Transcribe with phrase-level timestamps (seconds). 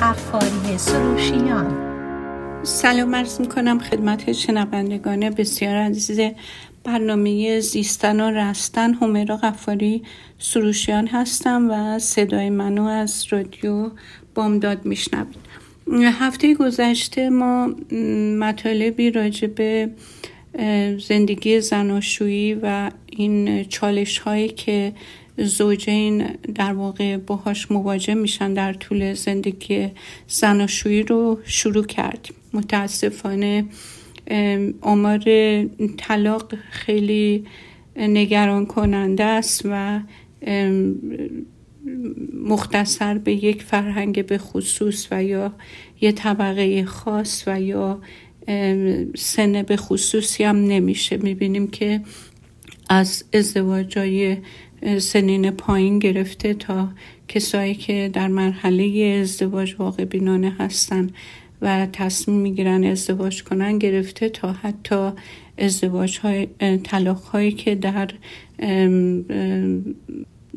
[0.00, 1.92] قفاری سروشیان.
[2.62, 6.20] سلام عرض می‌کنم خدمت شنوندگان بسیار عزیز
[6.84, 10.02] برنامه زیستن و رستن همیرا قفاری
[10.38, 13.90] سروشیان هستم و صدای منو از رادیو
[14.34, 15.36] بامداد میشنوید.
[16.02, 17.66] هفته گذشته ما
[18.38, 19.90] مطالبی راجع به
[21.08, 24.92] زندگی زناشویی و این چالش هایی که
[25.36, 29.88] زوجین در واقع باهاش مواجه میشن در طول زندگی
[30.28, 33.64] زناشویی رو شروع کردیم متاسفانه
[34.80, 35.22] آمار
[35.96, 37.44] طلاق خیلی
[37.96, 40.00] نگران کننده است و
[42.44, 45.54] مختصر به یک فرهنگ به خصوص و یا
[46.00, 48.00] یه طبقه خاص و یا
[49.16, 51.16] سن به خصوصی هم نمیشه.
[51.16, 52.00] می‌بینیم که
[52.88, 54.36] از ازدواجای
[54.98, 56.88] سنین پایین گرفته تا
[57.28, 61.10] کسایی که در مرحله ازدواج واقع بینانه هستن
[61.62, 65.10] و تصمیم می‌گیرن ازدواج کنن گرفته تا حتی
[65.58, 66.48] ازدواج های
[66.82, 68.08] طلاق هایی که در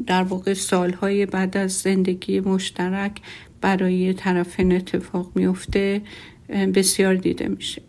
[0.06, 3.22] در واقع سالهای بعد از زندگی مشترک
[3.62, 6.02] برای طرفین اتفاق میفته
[6.50, 7.82] بسیار دیده میشه.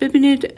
[0.00, 0.54] ببینید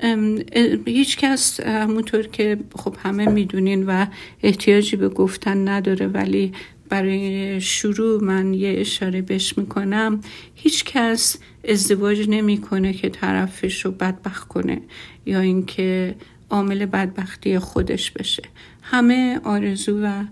[0.87, 4.07] هیچ کس همونطور که خب همه می‌دونین و
[4.43, 6.53] احتیاجی به گفتن نداره ولی
[6.89, 10.21] برای شروع من یه اشاره بش می‌کنم.
[10.55, 14.81] هیچ کس ازدواج نمی‌کنه که طرفش رو بدبخت کنه
[15.27, 16.15] یا اینکه
[16.51, 18.43] عامل بدبختی خودش بشه.
[18.83, 20.25] همه آرزو و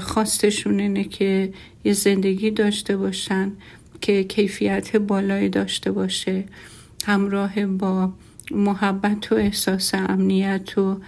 [0.00, 1.52] خواستشون اینه که
[1.84, 3.52] یه زندگی داشته باشن
[4.00, 6.44] که کیفیت بالایی داشته باشه.
[7.04, 8.12] همراه با
[8.50, 11.00] محبت و احساس امنیت و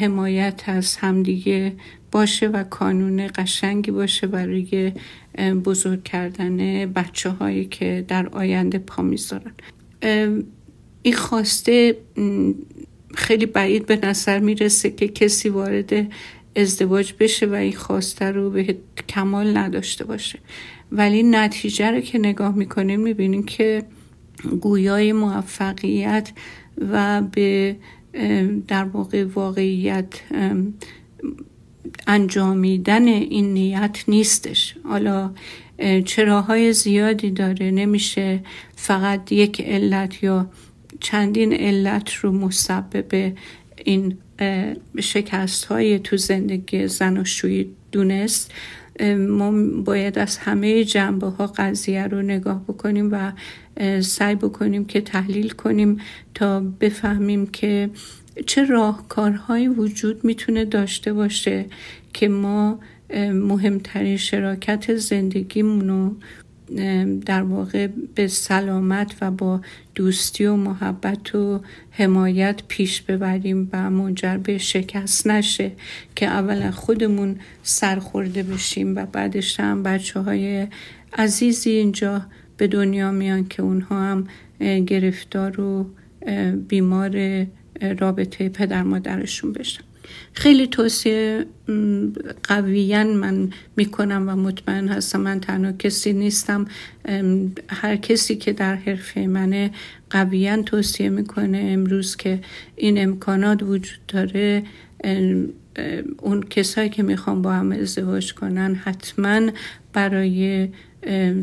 [0.00, 1.72] حمایت از همدیگه
[2.12, 4.92] باشه و کانون قشنگی باشه برای
[5.64, 9.52] بزرگ کردن بچه هایی که در آینده پا می‌ذارن.
[11.02, 11.96] این خواسته
[13.14, 16.12] خیلی بعید به نظر می‌رسه که کسی وارد
[16.56, 18.76] ازدواج بشه و این خواسته رو به
[19.08, 20.38] کمال نداشته باشه.
[20.92, 23.82] ولی نتیجه رو که نگاه می‌کنیم می‌بینیم که
[24.60, 26.32] گویای موفقیت
[26.92, 27.76] و به
[28.68, 30.20] در واقع واقعیت
[32.06, 34.76] انجامیدن این نیت نیستش.
[34.84, 35.30] حالا
[36.04, 37.70] چراهای زیادی داره.
[37.70, 38.40] نمیشه
[38.76, 40.50] فقط یک علت یا
[41.00, 43.32] چندین علت رو مسبب
[43.84, 44.18] این
[45.00, 48.52] شکست های تو زندگی زن و شوی دونست.
[49.28, 49.52] ما
[49.84, 53.32] باید از همه جنبه ها قضیه رو نگاه بکنیم و
[54.00, 55.98] سعی بکنیم که تحلیل کنیم
[56.34, 57.90] تا بفهمیم که
[58.46, 61.64] چه راهکارهایی وجود می‌تونه داشته باشه
[62.12, 62.78] که ما
[63.32, 66.16] مهمترین شراکت زندگیمون رو
[67.26, 69.60] در واقع به سلامت و با
[69.94, 71.60] دوستی و محبت و
[71.90, 75.72] حمایت پیش ببریم و منجر به شکست نشه
[76.16, 80.66] که اولا خودمون سرخورده بشیم و بعدش هم بچه های
[81.12, 82.22] عزیزی اینجا
[82.62, 84.26] به دنیا میان که اونها هم
[84.86, 85.90] گرفتار و
[86.68, 87.46] بیمار
[87.98, 89.82] رابطه پدر مادرشون بشن.
[90.32, 91.46] خیلی توصیه
[92.42, 95.20] قویا من می‌کنم و مطمئن هستم.
[95.20, 96.66] من تنها کسی نیستم.
[97.68, 99.70] هر کسی که در حرفه منه
[100.10, 102.40] قویا توصیه می‌کنه امروز که
[102.76, 104.62] این امکانات وجود داره.
[106.18, 109.50] اون کسایی که می‌خوان با هم ازدواج کنن حتما
[109.92, 110.68] برای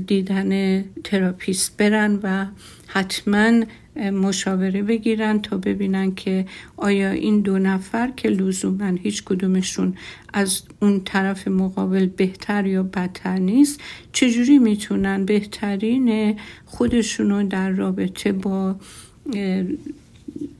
[0.07, 2.45] دیدن تراپیست برن و
[2.87, 3.63] حتما
[3.95, 6.45] مشاوره بگیرن تا ببینن که
[6.77, 9.95] آیا این دو نفر که لزوما هیچ کدومشون
[10.33, 13.81] از اون طرف مقابل بهتر یا بدتر نیست
[14.11, 18.75] چجوری می‌تونن بهترین خودشونو در رابطه با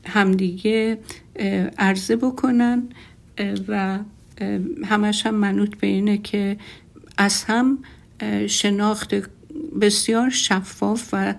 [0.05, 0.97] همدیگه
[1.77, 2.83] عرضه بکنن؟
[3.67, 3.99] و
[4.85, 6.57] همش هم منوط به اینه که
[7.17, 7.77] از هم
[8.47, 9.15] شناخت
[9.81, 11.33] بسیار شفاف و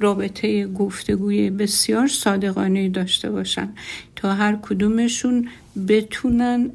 [0.00, 3.68] رابطه گفتگوی بسیار صادقانه داشته باشن
[4.16, 5.48] تا هر کدومشون
[5.88, 6.70] بتونن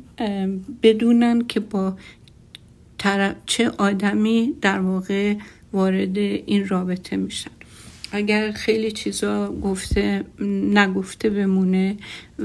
[0.83, 1.97] بدونن که با
[3.45, 5.35] چه آدمی در واقع
[5.73, 7.56] وارد این رابطه میشن.
[8.12, 10.24] اگر خیلی چیزا گفته
[10.74, 11.98] نگفته بمونه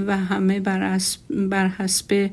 [0.06, 1.00] و همه بر,
[1.30, 2.30] بر حسب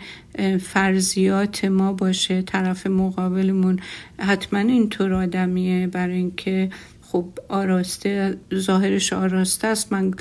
[0.62, 3.80] فرضیات ما باشه طرف مقابلمون
[4.20, 6.70] حتما اینطور آدمیه برای اینکه
[7.12, 9.94] خب آراسته ظاهرش آراسته است.
[9.94, 10.14] من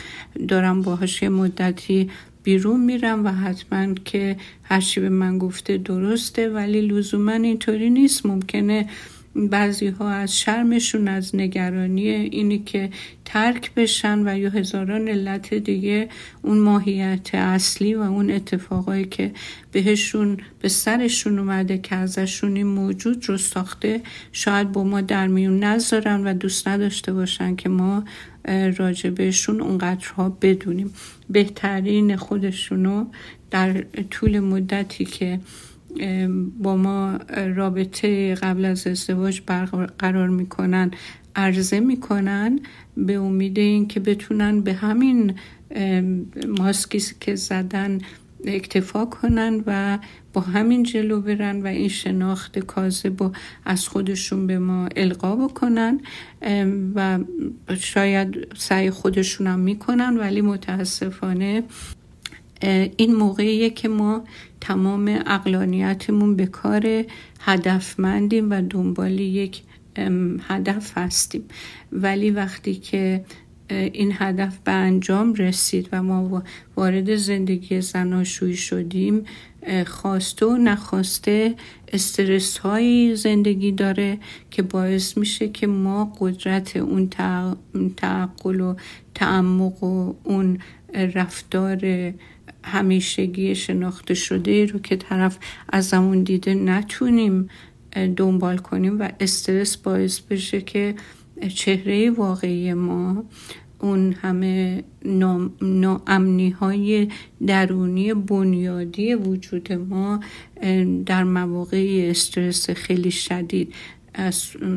[0.48, 2.10] دارم باهاش یه مدتی
[2.42, 8.26] بیرون میرم و حتما که هرچی به من گفته درسته ولی لزوما اینطوری نیست.
[8.26, 8.88] ممکنه
[9.46, 12.90] بعضی ها از شرمشون از نگرانی اینی که
[13.24, 16.08] ترک بشن و یا هزاران علت دیگه
[16.42, 19.32] اون ماهیت اصلی و اون اتفاقایی که
[19.72, 24.00] بهشون به سرشون اومده که ازشون این موجود رو ساخته
[24.32, 28.04] شاید با ما در میون نذارن و دوست نداشته باشن که ما
[28.78, 30.94] راجبشون اونقدرها بدونیم.
[31.30, 33.04] بهترین خودشونو
[33.50, 35.40] در طول مدتی که
[36.62, 37.18] با ما
[37.56, 40.90] رابطه قبل از ازدواج برقرار می‌کنن
[41.36, 42.60] عرضه می‌کنن
[42.96, 45.34] به امید اینکه بتونن به همین
[46.58, 47.98] ماسکی که زدن
[48.44, 49.98] اکتفا کنن و
[50.32, 53.30] با همین جلو برن و این شناخت کاذب
[53.64, 56.00] از خودشون به ما القا بکنن
[56.94, 57.18] و
[57.78, 61.62] شاید سعی خودشون هم می‌کنن ولی متاسفانه
[62.96, 64.24] این موقعیه که ما
[64.60, 67.04] تمام اقلانیتمون به کار
[67.40, 69.62] هدفمندیم و دنبال یک
[70.48, 71.44] هدف هستیم.
[71.92, 73.24] ولی وقتی که
[73.70, 76.42] این هدف به انجام رسید و ما
[76.76, 79.24] وارد زندگی زناشویی شدیم
[79.86, 81.54] خواسته و نخواسته
[81.92, 84.18] استرس های زندگی داره
[84.50, 87.08] که باعث میشه که ما قدرت اون
[87.96, 88.74] تعقل و
[89.14, 90.58] تعمق و اون
[90.94, 92.12] رفتار
[92.68, 95.38] همیشگی شناخته شده رو که طرف
[95.68, 97.48] از زمان دیده نتونیم
[98.16, 100.94] دنبال کنیم و استرس باعث بشه که
[101.54, 103.24] چهره واقعی ما
[103.80, 104.84] اون همه
[105.62, 107.08] ناامنی های
[107.46, 110.20] درونی بنیادی وجود ما
[111.06, 113.74] در مواقع استرس خیلی شدید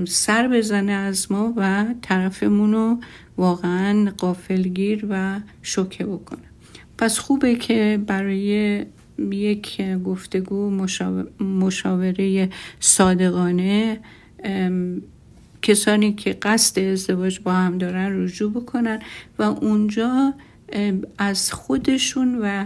[0.07, 2.99] سر بزنه از ما و طرفمون رو
[3.37, 6.50] واقعا قافلگیر و شوکه بکنه.
[7.01, 8.85] پس خوبه که برای
[9.31, 10.69] یک گفتگو
[11.39, 12.49] مشاوره
[12.79, 13.99] صادقانه
[15.61, 18.99] کسانی که قصد ازدواج با هم دارن رجوع بکنن
[19.39, 20.33] و اونجا
[21.17, 22.65] از خودشون و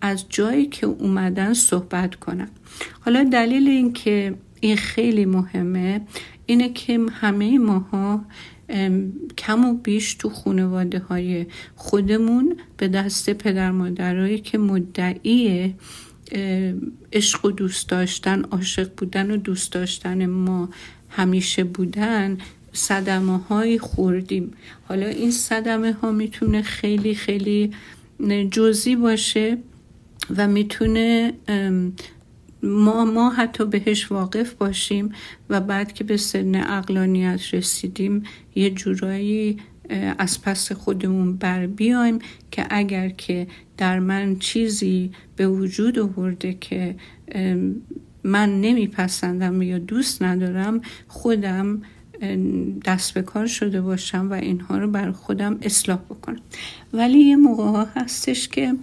[0.00, 2.48] از جایی که اومدن صحبت کنن.
[3.00, 6.00] حالا دلیل این که این خیلی مهمه
[6.46, 8.24] اینه که همه ماها
[9.38, 15.74] کم و بیش تو خانواده های خودمون به دست پدر مادرایی که مدعی
[17.12, 20.68] عشق و دوست داشتن عاشق بودن و دوست داشتن ما
[21.08, 22.38] همیشه بودن
[22.72, 24.52] صدمه های خوردیم.
[24.88, 27.70] حالا این صدمه ها می‌تونه خیلی خیلی
[28.50, 29.58] جزی باشه
[30.36, 31.32] و می‌تونه
[32.66, 35.12] ما, ما حتی بهش واقف باشیم
[35.50, 38.22] و بعد که به سن اقلانیت رسیدیم
[38.54, 39.58] یه جورایی
[40.18, 42.18] از پس خودمون بر بیایم
[42.50, 43.46] که اگر که
[43.76, 46.96] در من چیزی به وجود آورده که
[48.24, 51.82] من نمیپسندم یا دوست ندارم خودم
[52.84, 56.40] دست به کار شده باشم و اینها رو بر خودم اصلاح بکنم.
[56.92, 58.74] ولی یه موقع ها هستش که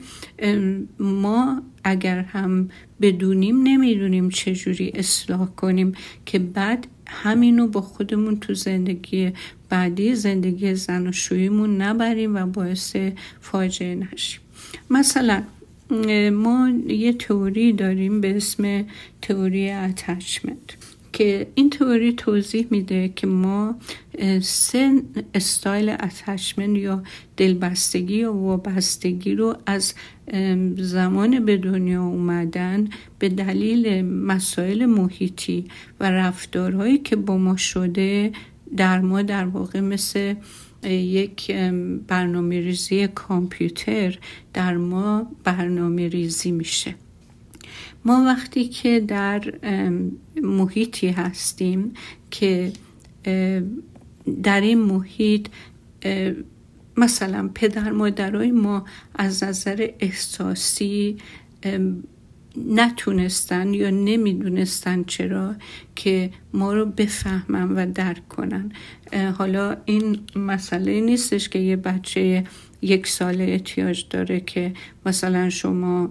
[0.99, 2.69] ما اگر هم
[3.01, 5.93] بدونیم نمی‌دونیم چجوری اصلاح کنیم
[6.25, 9.31] که بعد همینو با خودمون تو زندگی
[9.69, 12.95] بعدی زندگی زن و شویمون نبریم و باعث
[13.41, 14.41] فاجعه نشیم.
[14.89, 15.43] مثلا
[16.33, 18.85] ما یه تئوری داریم به اسم
[19.21, 20.77] تئوری اتچمنت
[21.13, 23.75] که این تئوری توضیح میده که ما
[24.41, 25.01] سه
[25.33, 27.03] استایل اتچمنت یا
[27.37, 29.93] دلبستگی یا وابستگی رو از
[30.77, 32.87] زمان به دنیا اومدن
[33.19, 35.65] به دلیل مسائل محیطی
[35.99, 38.31] و رفتارهایی که با ما شده
[38.77, 40.35] در ما در واقع مثل
[40.89, 41.51] یک
[42.07, 44.19] برنامه ریزی کامپیوتر
[44.53, 46.95] در ما برنامه ریزی میشه.
[48.05, 49.53] ما وقتی که در
[50.41, 51.93] محیطی هستیم
[52.31, 52.71] که
[54.43, 55.47] در این محیط
[56.97, 61.17] مثلا پدر مادرای ما از نظر احساسی
[62.57, 65.55] نتونستن یا نمی‌دونستن چرا
[65.95, 68.71] که ما رو بفهمن و درک کنن.
[69.37, 72.43] حالا این مسئله نیستش که یه بچه
[72.81, 74.73] یک سال احتیاج داره که
[75.05, 76.09] مثلا شما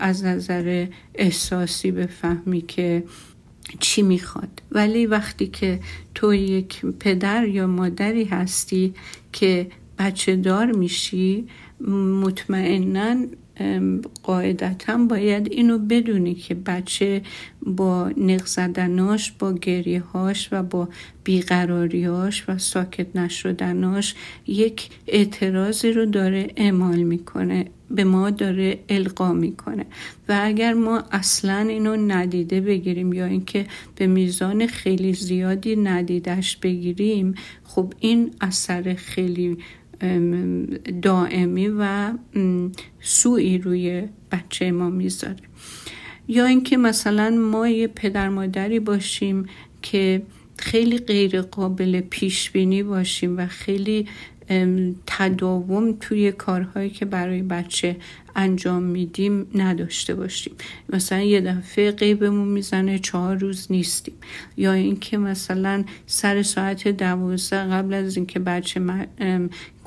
[0.00, 3.04] از نظر احساسی بفهمی که
[3.80, 4.62] چی می‌خواد.
[4.72, 5.80] ولی وقتی که
[6.14, 8.94] تو یک پدر یا مادری هستی
[9.32, 9.66] که
[9.98, 11.46] بچه دار میشی
[12.22, 13.16] مطمئنا
[14.22, 17.22] قاعدتا باید اینو بدونی که بچه
[17.62, 20.88] با نق زدناش با گریه هاش و با
[21.24, 24.14] بیقراریاش و ساکت نشدناش
[24.46, 29.86] یک اعتراضی رو داره اعمال می‌کنه به ما داره القا می‌کنه.
[30.28, 37.34] و اگر ما اصلا اینو ندیده بگیریم یا اینکه به میزان خیلی زیادی ندیدش بگیریم
[37.64, 39.58] خب این اثر خیلی
[41.02, 42.12] دائمی و
[43.00, 45.36] سوی روی بچه ما می‌ذاره.
[46.28, 49.46] یا اینکه مثلا ما یه پدر مادری باشیم
[49.82, 50.22] که
[50.58, 54.06] خیلی غیر قابل پیش بینی باشیم و خیلی
[55.06, 57.96] تداوم توی کارهایی که برای بچه
[58.38, 60.52] انجام میدیم نداشته باشیم.
[60.88, 64.14] مثلا یه دفعه قیبمون می‌زنه چهار روز نیستیم.
[64.56, 68.80] یا اینکه مثلا سر ساعت دوازده قبل از اینکه بچه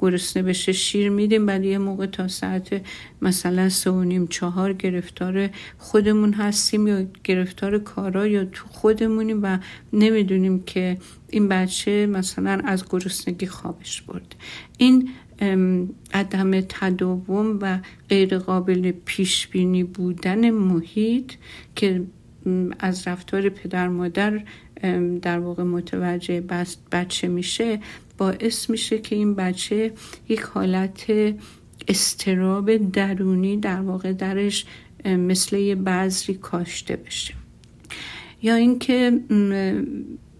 [0.01, 2.81] گرسنه بشه شیر میدیم بعد یه موقع تا ساعت
[3.21, 9.57] مثلا سه و نیم چهار گرفتار خودمون هستیم یا گرفتار کارا یا تو خودمونیم و
[9.93, 10.97] نمی‌دونیم که
[11.29, 14.35] این بچه مثلا از گرسنگی خوابش برد
[14.77, 15.09] این
[16.13, 17.79] عدم تداوم و
[18.09, 21.33] غیر قابل پیش بینی بودن محیط
[21.75, 22.01] که
[22.79, 24.43] از رفتار پدر مادر
[25.21, 26.43] در واقع متوجه
[26.91, 27.79] بچه میشه
[28.17, 29.91] باعث میشه که این بچه
[30.29, 31.05] یک حالت
[31.87, 34.65] استراب درونی در واقع درش
[35.05, 37.33] مثل یه بذری کاشته بشه.
[38.41, 39.19] یا اینکه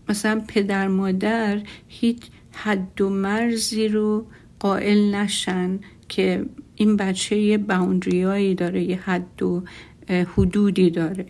[0.10, 4.26] مثلا پدر مادر هیچ حد و مرزی رو
[4.62, 9.64] قائل نشن که این بچه یه باوندریایی داره یه حد و
[10.10, 11.26] حدودی داره.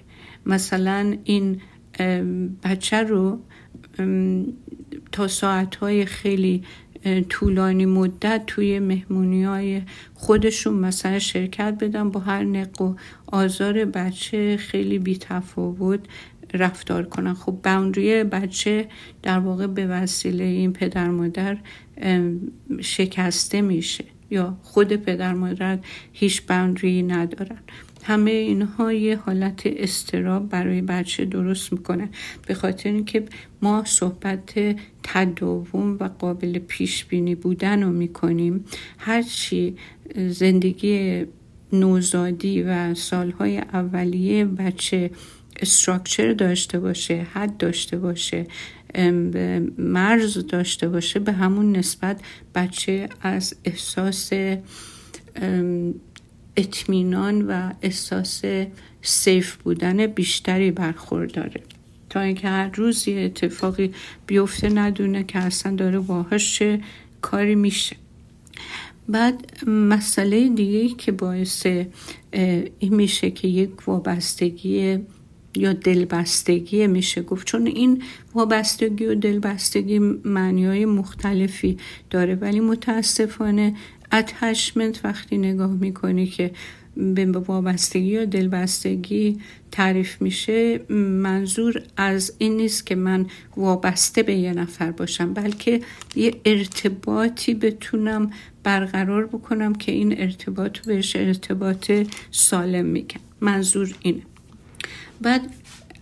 [0.45, 1.61] مثلا این
[2.63, 3.39] بچه رو
[5.11, 6.63] تا ساعتهای خیلی
[7.29, 9.81] طولانی مدت توی مهمونی های
[10.13, 12.95] خودشون مثلا شرکت بدن با هر نق و
[13.27, 15.99] آزار بچه خیلی بی تفاوت
[16.53, 17.33] رفتار کنن.
[17.33, 18.87] خب باوندری بچه
[19.23, 21.57] در واقع به وسیله این پدر مادر
[22.81, 25.79] شکسته میشه یا خود پدر مادر
[26.13, 27.59] هیچ باوندری ندارن.
[28.03, 32.09] همه اینها یه حالت استراب برای بچه درست می‌کنه.
[32.47, 33.25] به خاطر اینکه
[33.61, 38.65] ما صحبت تداوم و قابل پیش بینی بودن رو می‌کنیم.
[38.97, 39.75] هرچی
[40.27, 41.25] زندگی
[41.73, 45.11] نوزادی و سالهای اولیه بچه
[45.61, 48.47] استراکچر داشته باشه حد داشته باشه
[49.77, 52.21] مرز داشته باشه به همون نسبت
[52.55, 54.29] بچه از احساس
[56.57, 58.41] اطمینان و احساس
[59.01, 61.61] سیف بودن بیشتری برخورداره.
[62.09, 63.91] تا اینکه هر روز یه اتفاقی
[64.27, 66.63] بیفته ندونه که اصلا داره باهاش
[67.21, 67.95] کاری میشه.
[69.09, 71.65] بعد مسئله دیگه که باعث
[72.79, 74.99] این میشه که یک وابستگی
[75.55, 77.21] یا دلبستگی میشه.
[77.21, 78.01] گفت چون این
[78.35, 81.77] وابستگی و دلبستگی معنی های مختلفی
[82.09, 82.35] داره.
[82.35, 83.75] ولی متاسفانه
[84.11, 86.51] اتشمنت وقتی نگاه می‌کنی که
[86.95, 89.39] به وابستگی یا دلبستگی
[89.71, 93.25] تعریف میشه منظور از این نیست که من
[93.57, 95.81] وابسته به یه نفر باشم بلکه
[96.15, 98.31] یه ارتباطی بتونم
[98.63, 101.91] برقرار بکنم که این ارتباط بهش ارتباط
[102.31, 104.30] سالم میگن منظور اینه.
[105.21, 105.53] بعد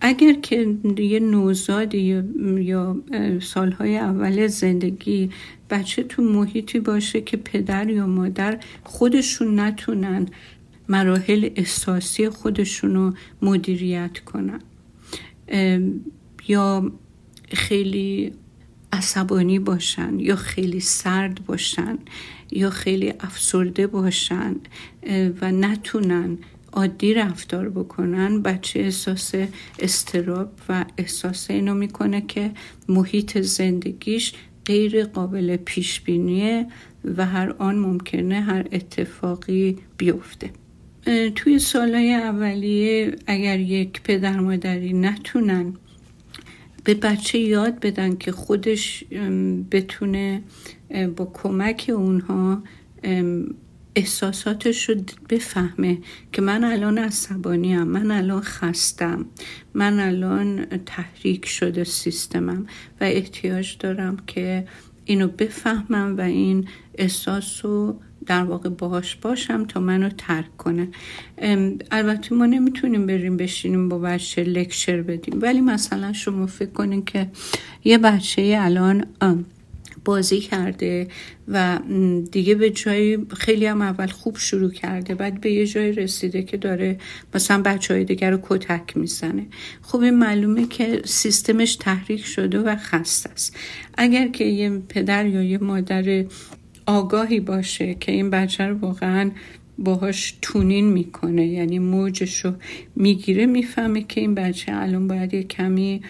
[0.02, 2.24] اگر که یه نوزادی
[2.60, 2.98] یا
[3.42, 5.30] سالهای اول زندگی
[5.70, 10.28] بچه تو محیطی باشه که پدر یا مادر خودشون نتونن
[10.90, 14.62] مراحل احساسی خودشون رو مدیریت کنن.
[16.48, 16.92] یا
[17.54, 18.34] خیلی
[18.92, 21.98] عصبانی باشن یا خیلی سرد باشن
[22.52, 24.56] یا خیلی افسرده باشن
[25.42, 26.38] و نتونن
[26.74, 29.32] عادی رفتار بکنن بچه احساس
[29.80, 32.52] استراب و احساس اینو می‌کنه که
[32.90, 34.34] محیط زندگیش
[34.66, 36.68] غیر قابل پیش بینیه
[37.18, 40.50] و هر آن ممکنه هر اتفاقی بیفته.
[41.36, 45.74] توی سالهای اولیه اگر یک پدر مادری نتونن
[46.84, 49.04] به بچه یاد بدن که خودش
[49.72, 50.42] بتونه
[51.16, 52.64] با کمک اونها
[54.00, 54.96] احساساتش رو
[55.30, 55.98] بفهمه
[56.32, 59.26] که من الان عصبانیم من الان خستم
[59.74, 62.66] من الان تحریک شده سیستمم
[63.02, 64.68] و احتیاج دارم که
[65.06, 70.88] اینو بفهمم و این احساس رو در واقع باهاش باشم تا منو ترک کنه.
[71.92, 75.40] البته ما نمی‌تونیم بریم بشینیم با بچه لکچر بدیم.
[75.42, 77.30] ولی مثلا شما فکر کنین که
[77.84, 79.06] یه بچه الان
[80.06, 81.08] بازی کرده
[81.48, 81.80] و
[82.32, 86.58] دیگه به جایی خیلی هم اول خوب شروع کرده بعد به یه جای رسیده که
[86.58, 86.98] داره
[87.36, 89.48] مثلا بچه های دیگر رو کتک می‌زنه.
[89.82, 93.56] خب این معلومه که سیستمش تحریک شده و خسته است.
[93.98, 96.26] اگر که یه پدر یا یه مادر
[96.86, 99.32] آگاهی باشه که این بچه رو واقعا
[99.78, 102.54] باهاش tune in می‌کنه یعنی موجش رو
[102.96, 106.02] می‌گیره می‌فهمه که این بچه الان باید یه کمی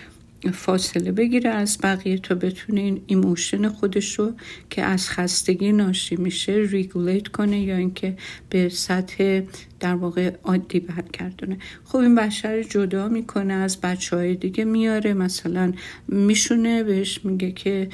[0.54, 4.34] فاصله بگیره از بقیه تا بتونه این emotion خودش رو
[4.70, 8.18] که از خستگی ناشی میشه regulate کنه یا اینکه
[8.50, 9.42] به سطح
[9.80, 11.58] در واقع عادی برگردونه.
[11.84, 15.14] خب این بچه رو جدا می‌کنه از بچه های دیگه میاره.
[15.14, 15.74] مثلا
[16.08, 17.90] میشونه بهش میگه که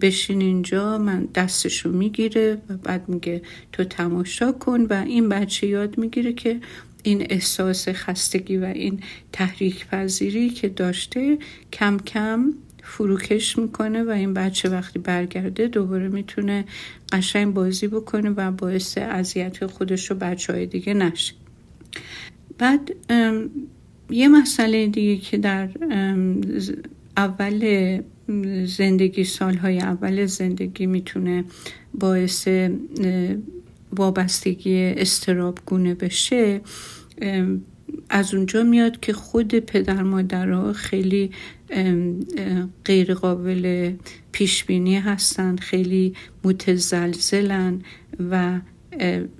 [0.00, 4.86] بشین اینجا من دستشو می‌گیره و بعد میگه تو تماشا کن.
[4.90, 6.60] و این بچه یاد می‌گیره که
[7.02, 9.00] این احساس خستگی و این
[9.32, 11.38] تحریک پذیری که داشته
[11.72, 12.52] کم کم
[12.82, 16.64] فروکش می‌کنه و این بچه وقتی برگرده دوباره می‌تونه
[17.12, 21.34] قشنگ بازی بکنه و باعث اذیت خودش و بچه های دیگه نشه.
[22.58, 22.90] بعد
[24.10, 25.68] یه مسئله دیگه که در
[27.16, 28.00] اول
[28.64, 31.44] زندگی سالهای اول زندگی می‌تونه
[31.94, 32.48] باعث
[33.96, 36.60] وابستگی استراب گونه بشه
[38.10, 41.30] از اونجا میاد که خود پدر مادرها خیلی
[42.84, 43.92] غیر قابل
[44.32, 46.14] پیش بینی هستن خیلی
[46.44, 47.82] متزلزلن
[48.30, 48.60] و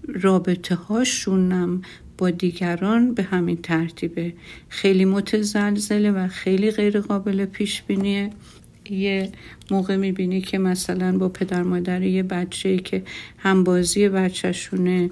[0.09, 1.83] رابطه هاشونم
[2.19, 4.33] با دیگران به همین ترتیبه.
[4.69, 8.31] خیلی متزلزله و خیلی غیر قابل پیش بینیه
[8.91, 9.33] یه
[9.71, 13.03] موقع می‌بینی که مثلا با پدر مادر یه بچه که
[13.39, 15.11] همبازی بچهشونه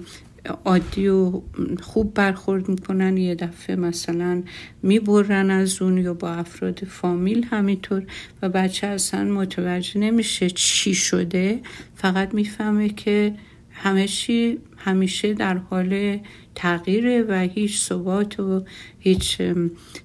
[0.65, 1.41] عادی و
[1.81, 4.43] خوب برخورد می‌کنن یه دفعه مثلا
[4.83, 8.03] می‌برن از اون یا با افراد فامیل همینطور
[8.41, 11.59] و بچه اصلا متوجه نمیشه چی شده
[11.95, 13.33] فقط می‌فهمه که
[13.79, 16.19] همه چی همیشه در حال
[16.55, 18.63] تغییره و هیچ ثبات و
[18.99, 19.41] هیچ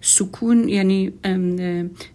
[0.00, 1.12] سکون یعنی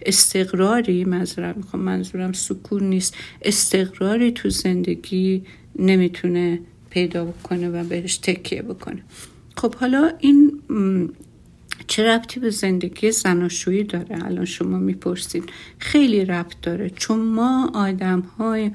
[0.06, 5.44] استقراری منظورم می‌خوام منظورم سکون نیست استقراری تو زندگی
[5.80, 6.60] نمی‌تونه
[6.90, 9.04] پیدا بکنه و بهش تکیه بکنه.
[9.56, 10.60] خب حالا این
[11.88, 15.44] چه ربطی به زندگی زناشویی داره؟ الان شما می‌پرسید.
[15.78, 18.72] خیلی ربط داره چون ما آدم های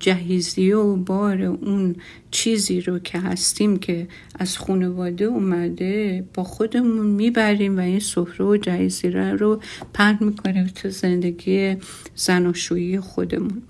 [0.00, 1.96] جهیزیه و بار اون
[2.30, 8.56] چیزی رو که هستیم که از خانواده اومده با خودمون می‌بریم و این سفره و
[8.56, 9.60] جهیزیه رو
[9.94, 11.76] پهن می‌کنیم تو زندگی
[12.14, 13.62] زناشویی خودمون.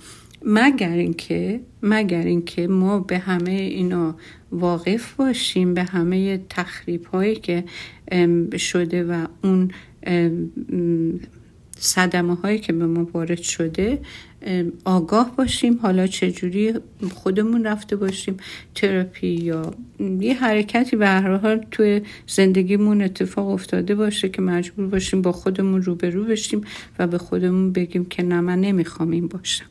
[0.44, 4.16] مگر اینکه مگر اینکه ما به همه اینا
[4.52, 7.64] واقف باشیم به همه تخریب هایی که
[8.56, 9.70] شده و اون
[11.78, 13.98] صدمه هایی که به ما وارد شده
[14.84, 16.74] آگاه باشیم حالا چجوری
[17.14, 18.36] خودمون رفته باشیم
[18.74, 19.74] تراپی یا
[20.20, 25.82] یه حرکتی به هر حال توی زندگیمون اتفاق افتاده باشه که مجبور باشیم با خودمون
[25.82, 26.60] روبرو بشیم
[26.98, 29.66] و به خودمون بگیم که نه من نمی‌خوام این باشم.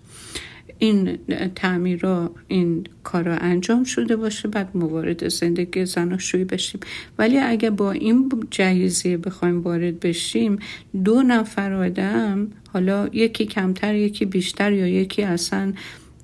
[0.80, 1.18] این
[1.56, 6.80] تعمیرا این کارا انجام شده باشه بعد موارد زندگی زناشویی بشیم.
[7.18, 10.60] ولی اگه با این جهیزیه بخوایم وارد بشیم
[11.04, 15.74] دو نفر آدم حالا یکی کمتر یکی بیشتر یا یکی اصلا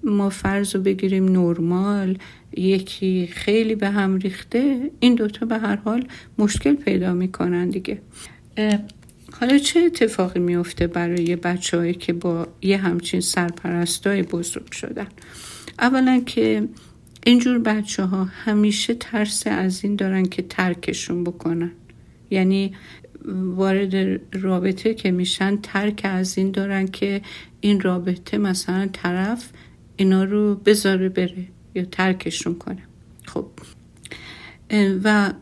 [0.04, 2.18] ما فرض رو بگیریم نرمال
[2.58, 8.02] یکی خیلی به هم ریخته این دوتا به هر حال مشکل پیدا می‌کنن دیگه.
[9.39, 15.08] حالا چه اتفاقی میفته برای بچههایی که با یه همچین سرپرستای بزرگ شدن؟
[15.80, 16.67] اولا که
[17.26, 21.72] اینجور بچه ها همیشه ترس از این دارن که ترکشون بکنن.
[22.30, 22.74] یعنی
[23.56, 27.22] وارد رابطه که میشن ترک از این دارن که
[27.62, 29.50] این رابطه مثلا طرف
[29.96, 32.84] اینا رو بذاره بره یا ترکشون کنه.
[33.26, 33.46] خب
[35.04, 35.34] و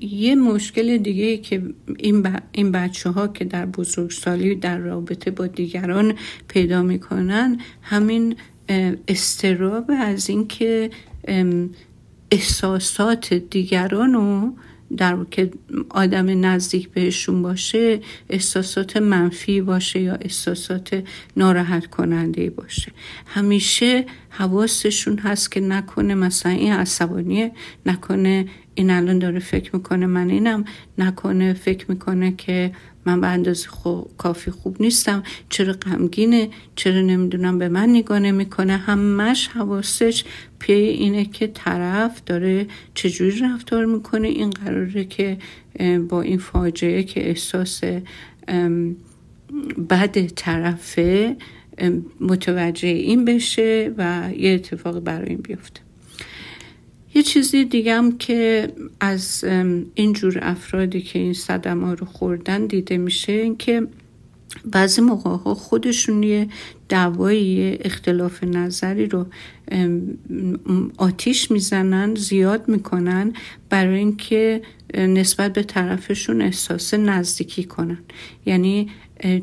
[0.00, 1.62] یه مشکل دیگه که
[1.98, 6.14] این, این بچه ها که در بزرگسالی در رابطه با دیگران
[6.48, 8.36] پیدا می‌کنن همین
[9.08, 10.90] استراب از اینکه
[12.30, 14.52] احساسات دیگران رو
[14.96, 15.50] در که
[15.88, 21.04] آدم نزدیک بهشون باشه احساسات منفی باشه یا احساسات
[21.36, 22.92] ناراحت کننده باشه.
[23.26, 27.52] همیشه حواسشون هست که نکنه مثلا این عصبانیه
[27.86, 30.64] نکنه این الان داره فکر می‌کنه من اینم
[30.98, 32.72] نکنه فکر می‌کنه که
[33.06, 33.68] من به اندازه
[34.18, 38.76] کافی خوب نیستم چرا غمگینه چرا نمی‌دونم به من نگاه نمی‌کنه.
[38.76, 40.24] همش حواسش
[40.60, 44.28] پی اینه که طرف داره چجوری رفتار می‌کنه.
[44.28, 45.36] این قراره که
[46.08, 47.80] با این فاجعه که احساس
[49.90, 51.36] بد طرفه
[52.20, 55.80] متوجه این بشه و یه اتفاق برای این بیفته.
[57.14, 59.44] یه چیزی دیگه هم که از
[59.94, 63.86] اینجور افرادی که این صدمه رو خوردن دیده میشه این که
[64.64, 66.48] بعضی موقع ها خودشون یه
[66.88, 69.26] دعوایی اختلاف نظری رو
[70.96, 73.32] آتیش می‌زنن زیاد می‌کنن
[73.68, 74.62] برای اینکه
[74.94, 77.98] نسبت به طرفشون احساس نزدیکی کنن.
[78.46, 78.90] یعنی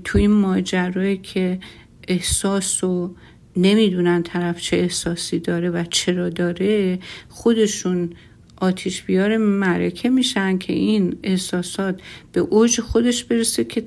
[0.04, 1.60] تو این ماجرایی که
[2.08, 3.16] احساس و
[3.58, 8.10] نمی‌دونن طرف چه احساسی داره و چرا داره خودشون
[8.58, 13.84] آتیش بیار معرکه میشن که این احساسات به اوج خودش برسه که,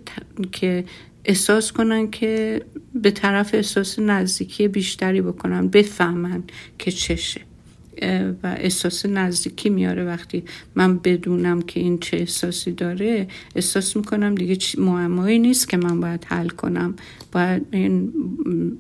[0.53, 0.85] که
[1.25, 2.63] احساس کنن که
[2.95, 6.43] به طرف احساس نزدیکی بیشتری بکنن بفهمن
[6.79, 7.50] که چشه.
[8.43, 10.43] و احساس نزدیکی میاره وقتی
[10.75, 13.29] من بدونم که این چه احساسی داره.
[13.55, 16.95] احساس می‌کنم دیگه معمایی نیست که من باید حل کنم.
[17.33, 18.13] باید این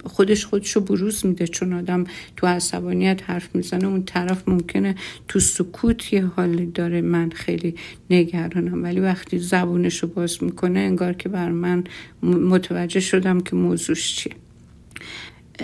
[0.04, 1.46] خودش خودشو بروز میده.
[1.46, 2.04] چون آدم
[2.36, 4.94] تو عصبانیت حرف می‌زنه اون طرف ممکنه
[5.28, 7.00] تو سکوت یه حالی داره.
[7.00, 7.74] من خیلی
[8.10, 8.82] نگرانم.
[8.82, 11.84] ولی وقتی زبونشو باز می‌کنه انگار که بر من
[12.22, 14.32] متوجه شدم که موضوعش چیه.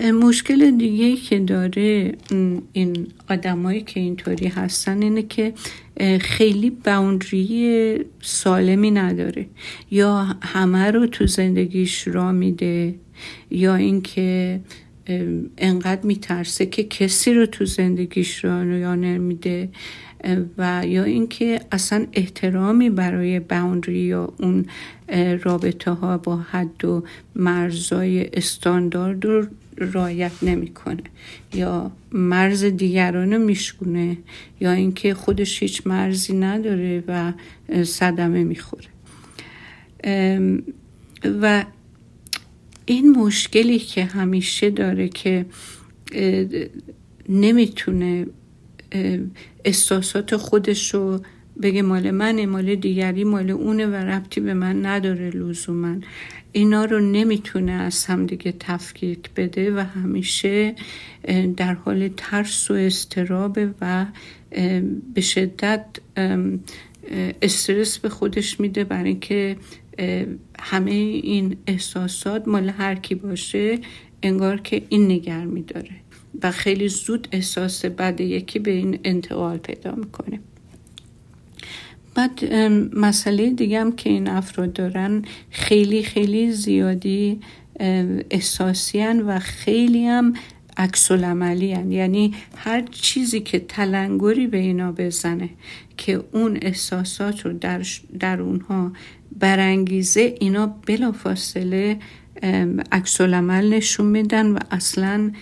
[0.04, 2.12] مشکل دیگه که داره
[2.72, 5.52] این آدمایی که اینطوری هستن اینه که
[6.20, 9.46] خیلی باوندری سالمی نداره.
[9.90, 12.94] یا همه رو تو زندگیش را میده
[13.50, 14.60] یا اینکه
[15.58, 19.68] انقدر میترسه که کسی رو تو زندگیش را یا نمیده
[20.58, 24.66] و یا اینکه اصلا احترامی برای باوندری یا اون
[25.42, 27.04] رابطه ها با حد و
[27.34, 31.02] مرزای استاندارد رو رایت نمی‌کنه.
[31.54, 34.16] یا مرز دیگران رو میشکونه
[34.60, 37.32] یا اینکه خودش هیچ مرزی نداره و
[37.84, 38.88] صدمه می‌خوره.
[41.42, 41.64] و
[42.86, 45.46] این مشکلی که همیشه داره که
[47.28, 48.26] نمی‌تونه
[49.64, 51.20] احساسات خودش رو
[51.62, 55.96] بگه مال من مال دیگری مال اونه و ربطی به من نداره لزوما.
[56.56, 60.74] اینا رو نمی‌تونه از همدیگه تفکیک بده و همیشه
[61.56, 64.06] در حال ترس و استرابه و
[65.14, 65.86] به شدت
[67.42, 69.56] استرس به خودش میده برای اینکه
[70.58, 73.78] همه این احساسات مال هر کی باشه
[74.22, 75.96] انگار که این نگر میداره
[76.42, 80.40] و خیلی زود احساس بد یکی به این انتقال پیدا می‌کنه.
[82.16, 82.44] بعد
[82.94, 87.40] مسئله دیگه هم که این افراد دارن خیلی خیلی زیادی
[88.30, 90.32] احساسی و خیلی هم
[90.76, 95.50] عکس یعنی هر چیزی که تلنگری به اینا بزنه
[95.96, 97.82] که اون احساسات رو در,
[98.20, 98.92] در اونها
[99.38, 101.98] برانگیزه اینا بلافاصله
[102.92, 105.32] عکس نشون میدن و اصلا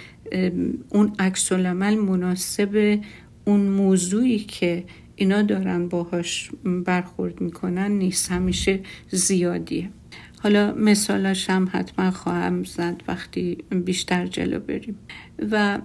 [0.88, 3.00] اون عکس مناسب
[3.44, 4.84] اون موضوعی که
[5.16, 9.88] اینا دارن باهاش برخورد می‌کنن نیست همیشه زیادیه.
[10.42, 14.96] حالا مثالاش هم حتما خواهم زد وقتی بیشتر جلو بریم.
[15.50, 15.78] و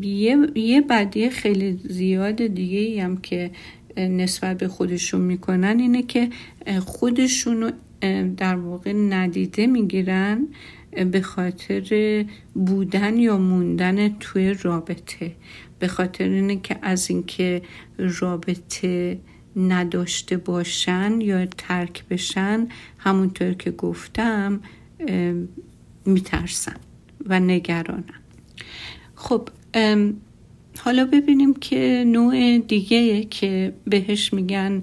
[0.00, 3.50] یه, یه بدیه خیلی زیاد دیگه هم که
[3.96, 6.28] نسبت به خودشون می‌کنن اینه که
[6.86, 7.70] خودشونو
[8.36, 10.48] در واقع ندیده می‌گیرن
[11.12, 15.32] به خاطر بودن یا موندن توی رابطه.
[15.82, 17.62] به خاطر اینه که از اینکه
[17.98, 19.18] رابطه
[19.56, 22.68] نداشته باشن یا ترک بشن
[22.98, 24.60] همونطور که گفتم
[26.06, 26.76] میترسن
[27.26, 28.04] و نگرانن.
[29.14, 29.48] خب
[30.78, 34.82] حالا ببینیم که نوع دیگه که بهش میگن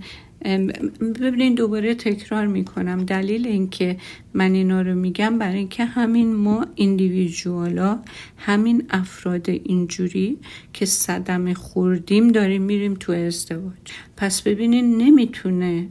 [1.22, 3.06] ببینین دوباره تکرار می‌کنم.
[3.06, 3.98] دلیل اینکه
[4.34, 8.00] من اینا رو میگم برای اینکه همین ما ایندیویژوالا
[8.38, 10.38] همین افراد اینجوری
[10.74, 13.74] که صدم خوردیم داریم میریم تو ازدواج.
[14.18, 15.88] پس ببینین نمی‌تونه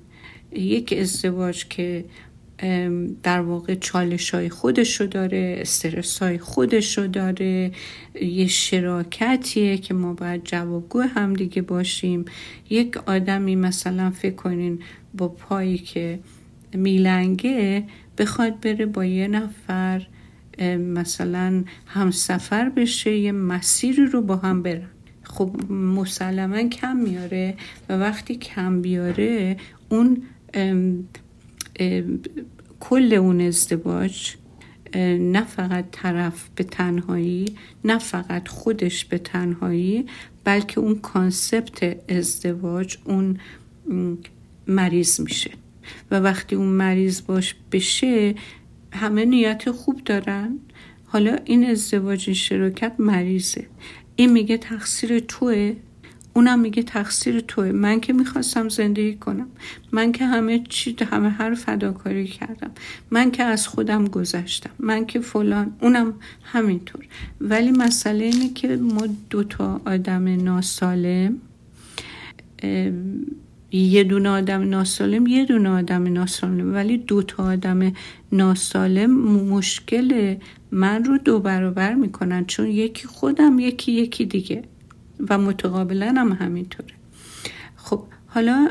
[0.52, 2.04] یک ازدواج که
[3.23, 7.73] در واقع چالش های خودشو داره استرس های خودشو داره.
[8.23, 12.25] یه شراکتیه که ما باید جوابگو هم دیگه باشیم.
[12.71, 14.79] یک آدمی مثلا فکر کنین
[15.14, 16.21] با پایی که
[16.75, 17.85] میلنگه
[18.18, 20.07] بخواد بره با یه نفر
[20.79, 24.88] مثلا همسفر بشه یه مسیری رو با هم برن.
[25.23, 27.55] خب مسلما کم میاره
[27.88, 29.57] و وقتی کم بیاره
[29.88, 30.23] اون
[32.80, 34.34] کل اون ازدواج
[35.18, 37.44] نه فقط طرف به تنهایی
[37.84, 40.06] نه فقط خودش به تنهایی
[40.44, 43.38] بلکه اون کانسپت ازدواج اون
[44.66, 45.50] مریض میشه.
[46.10, 48.34] و وقتی اون مریض باش بشه
[48.92, 50.58] همه نیت خوب دارن.
[51.04, 53.66] حالا این ازدواج این شراکت مریضه.
[54.16, 55.76] این میگه تقصیر توه.
[56.38, 57.72] اونم میگه تقصیر توه.
[57.72, 59.46] من که می‌خواستم زندگی کنم.
[59.92, 62.70] من که همه چی همه هر فداکاری کردم.
[63.11, 64.70] من که از خودم گذشتم.
[64.79, 65.72] من که فلان.
[65.81, 67.05] اونم همینطور.
[67.40, 71.38] ولی مسئله اینه که ما دوتا آدم ناسالم
[73.72, 76.74] یه دونه آدم ناسالم یه دونه آدم ناسالم.
[76.74, 77.92] ولی دو تا آدم
[78.33, 79.11] ناسالم
[79.55, 80.37] مشکل
[80.70, 82.44] من رو دو برابر می‌کنن.
[82.44, 84.62] چون یکی خودم یکی یکی دیگه.
[85.31, 86.94] و متقابلا هم همینطوره.
[87.76, 88.68] خب حالا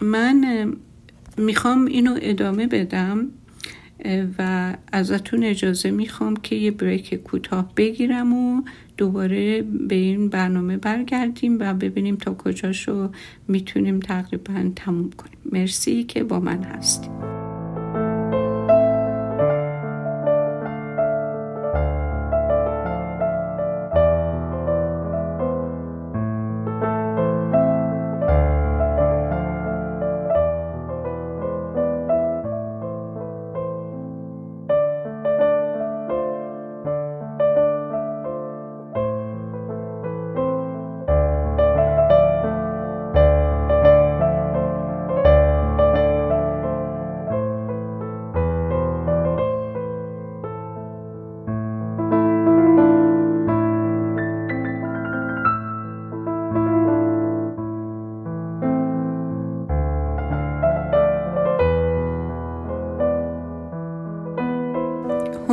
[0.00, 0.72] من
[1.36, 3.26] می‌خوام اینو ادامه بدم
[4.38, 8.62] و ازتون اجازه می‌خوام که یه بریک کوتاه بگیرم و
[8.96, 13.10] دوباره به این برنامه برگردیم و ببینیم تا کجاشو
[13.48, 15.38] می‌تونیم تقریبا تموم کنیم.
[15.52, 17.12] مرسی که با من هستیم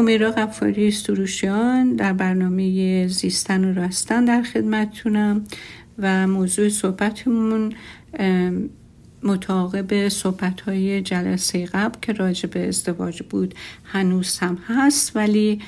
[0.01, 5.45] همیرا غفاری سروشیان در برنامه زیستن و راستن در خدمتتونم
[5.99, 7.73] و موضوع صحبتمون
[9.23, 15.59] متعاقب صحبت های جلسه قبل که راجع به ازدواج بود هنوز هم هست ولی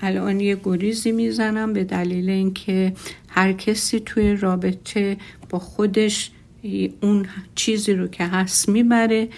[0.00, 2.92] الان یه گریزی می‌زنم به دلیل اینکه
[3.28, 5.16] هر کسی توی رابطه
[5.50, 6.30] با خودش
[7.00, 9.28] اون چیزی رو که هست می‌بره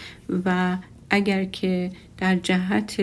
[0.44, 0.76] و
[1.10, 2.96] اگر که در جهت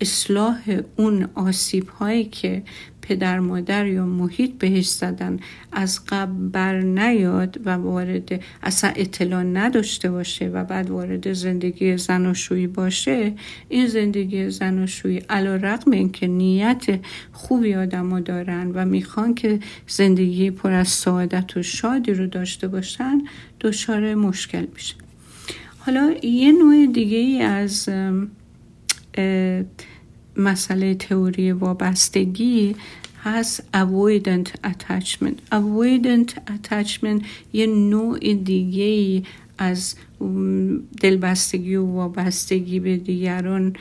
[0.00, 2.62] اصلاح اون آسیب هایی که
[3.02, 5.40] پدر مادر یا محیط بهش زدن
[5.72, 12.66] از قبل بر نیاد و وارد اصلا اطلاع نداشته باشه و بعد وارد زندگی زناشویی
[12.66, 13.32] باشه
[13.68, 17.00] این زندگی زناشویی علا رقم اینکه نیت
[17.32, 23.22] خوبی آدما دارن و می‌خوان که زندگی پر از سعادت و شادی رو داشته باشن
[23.60, 24.94] دچار مشکل میشه.
[25.78, 27.88] حالا یه نوع دیگه ای از
[30.36, 32.76] مسئله تئوری وابستگی
[33.24, 35.38] هست avoidant attachment.
[35.52, 39.22] avoidant attachment یه نوع دیگه
[39.58, 39.94] از
[41.00, 43.76] دلبستگی و وابستگی به دیگران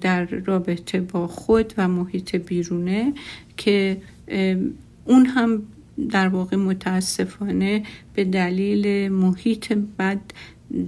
[0.00, 3.12] در رابطه با خود و محیط بیرونه
[3.56, 3.96] که
[5.04, 5.62] اون هم
[6.10, 7.82] در واقع متاسفانه
[8.14, 10.20] به دلیل محیط بد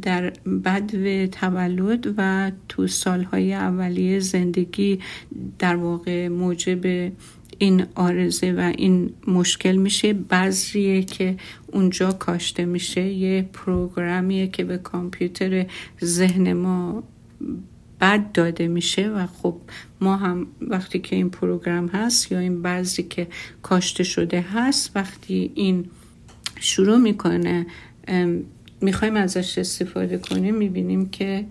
[0.02, 0.30] در
[0.64, 5.00] بدو تولد و تو سالهای اولیه زندگی
[5.58, 7.12] در واقع موجب
[7.58, 10.12] این آرزه و این مشکل میشه.
[10.12, 15.66] بذریه که اونجا کاشته میشه یه پروگرامیه که به کامپیوتر
[16.04, 17.02] ذهن ما
[18.00, 19.56] بد داده میشه و خب
[20.00, 23.26] ما هم وقتی که این پروگرام هست یا این بعضی که
[23.62, 25.84] کاشته شده هست وقتی این
[26.60, 27.66] شروع می‌کنه
[28.80, 31.46] می‌خوایم ازش استفاده کنیم می‌بینیم که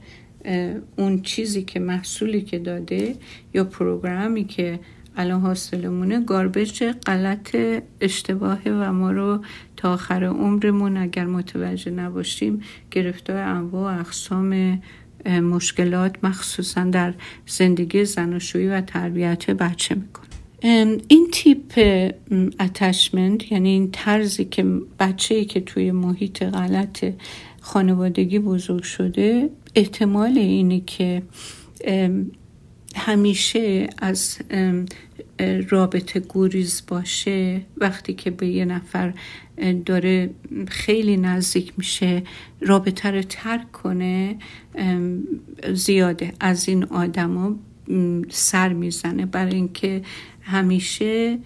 [0.96, 3.16] اون چیزی که محصولی که داده
[3.54, 4.80] یا پروگرامی که
[5.18, 7.56] الان حاصلمونه گاربج غلط
[8.02, 9.44] اشتباهه و ما رو
[9.78, 12.62] تا آخر عمرمون اگر متوجه نباشیم
[12.92, 14.82] گرفتار انواع و اقسام
[15.26, 17.14] مشکلات مخصوصا در
[17.48, 20.35] زندگی زناشویی و تربیت بچه می‌کنه.
[21.08, 21.74] این تیپ
[22.60, 24.64] اتشمنت یعنی این طرزی که
[25.00, 27.06] بچه که توی محیط غلط
[27.62, 31.22] خانوادگی بزرگ شده احتمال اینه که
[32.96, 34.38] همیشه از
[35.70, 37.62] رابطه گوریز باشه.
[37.78, 39.14] وقتی که به یه نفر
[39.86, 40.30] داره
[40.68, 42.24] خیلی نزدیک میشه
[42.62, 44.36] رابطه رو ترک کنه
[45.74, 46.34] زیاده.
[46.40, 47.56] از این آدما
[48.30, 49.26] سر می‌زنه.
[49.26, 50.02] برای اینکه
[50.46, 51.40] همیشه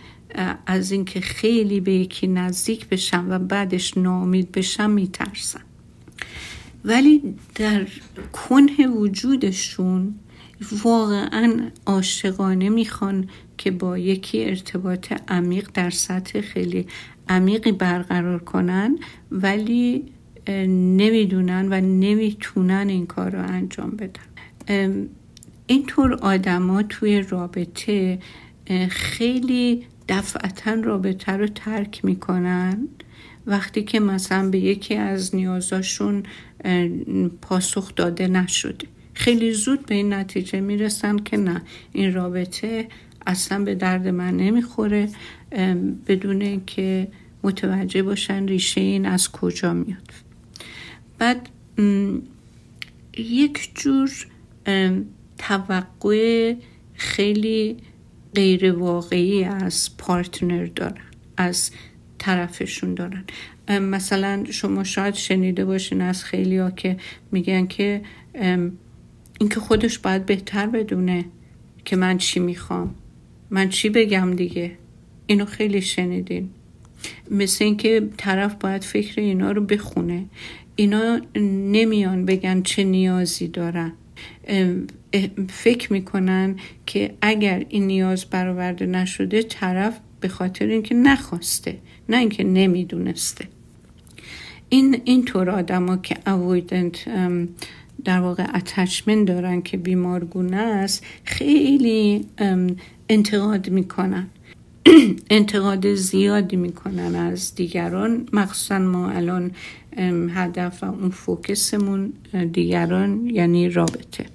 [0.65, 5.61] از اینکه خیلی به یکی نزدیک بشم و بعدش ناامید بشم میترسم.
[6.85, 7.87] ولی در
[8.33, 10.15] کنه وجودشون
[10.83, 16.87] واقعا عاشقانه می‌خوان که با یکی ارتباط عمیق در سطح خیلی
[17.29, 18.99] عمیقی برقرار کنن
[19.31, 20.05] ولی
[20.67, 25.09] نمی‌دونن و نمی‌تونن این کار رو انجام بدن.
[25.67, 28.19] اینطور آدما توی رابطه
[28.89, 32.87] خیلی دفعتا رابطه رو ترک می‌کنن.
[33.47, 36.23] وقتی که مثلا به یکی از نیازاشون
[37.41, 38.87] پاسخ داده نشده.
[39.13, 41.61] خیلی زود به این نتیجه می‌رسن که نه
[41.93, 42.87] این رابطه
[43.27, 45.09] اصلا به درد من نمی‌خوره.
[46.07, 47.07] بدون که
[47.43, 50.11] متوجه باشن ریشه این از کجا میاد.
[51.19, 51.49] بعد
[53.17, 54.11] یک جور
[55.37, 56.55] توقع
[56.93, 57.77] خیلی
[58.35, 61.01] غیر واقعی از پارتنر دارن
[61.37, 61.71] از
[62.17, 63.23] طرفشون دارن.
[63.69, 66.97] مثلا شما شاید شنیده باشین از خیلی ها که
[67.31, 68.01] میگن که
[69.39, 71.25] اینکه خودش باید بهتر بدونه
[71.85, 72.95] که من چی می‌خوام.
[73.49, 74.71] من چی بگم دیگه؟
[75.27, 76.49] اینو خیلی شنیدین.
[77.31, 80.25] مثل اینکه طرف باید فکر اینا رو بخونه.
[80.75, 83.93] اینا نمیان بگن چه نیازی دارن.
[85.49, 91.77] فکر می‌کنن که اگر این نیاز برآورده نشده طرف به خاطر اینکه نخواسته
[92.09, 93.45] نه اینکه نمی‌دونسته.
[94.69, 97.05] این اینطور آدما که اویدنت
[98.03, 102.25] در واقع اتچمنت دارن که بیمارگونه است خیلی
[103.09, 104.27] انتقاد می‌کنن.
[105.29, 108.29] انتقاد زیادی می‌کنن از دیگران.
[108.33, 109.51] مخصوصا ما الان
[110.33, 112.13] هدف و اون فوکسمون
[112.53, 114.25] دیگران یعنی رابطه.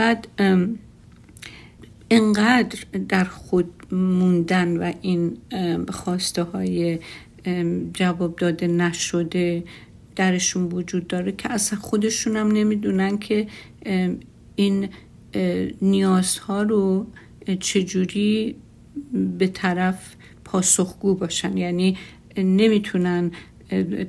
[0.00, 0.28] بعد
[2.10, 5.36] انقدر در خود موندن و این
[5.88, 6.98] خواسته های
[7.94, 9.64] جواب داده نشده
[10.16, 13.46] درشون وجود داره که اصلا خودشون هم نمی‌دونن که
[14.56, 14.88] این
[15.82, 17.06] نیازها رو
[17.60, 18.56] چجوری
[19.38, 21.56] به طرف پاسخگو باشن.
[21.56, 21.96] یعنی
[22.36, 23.30] نمی‌تونن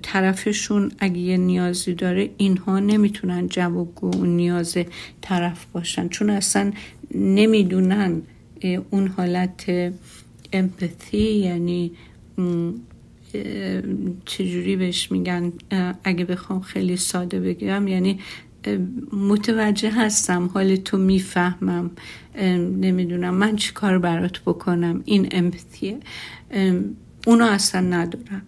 [0.01, 4.77] طرفشون اگه یه نیازی داره اینها نمی‌تونن جوابگو اون نیاز
[5.21, 6.07] طرف باشن.
[6.07, 6.71] چون اصلا
[7.15, 8.21] نمی‌دونن
[8.89, 9.71] اون حالت
[10.53, 11.91] امپاتی یعنی
[14.25, 15.53] چجوری بهش میگن
[16.03, 18.19] اگه بخوام خیلی ساده بگم یعنی
[19.13, 21.91] متوجه هستم حال تو می‌فهمم
[22.81, 25.97] نمی‌دونم من چی کار برات بکنم این امپتیه
[27.27, 28.41] اونو اصلا ندارم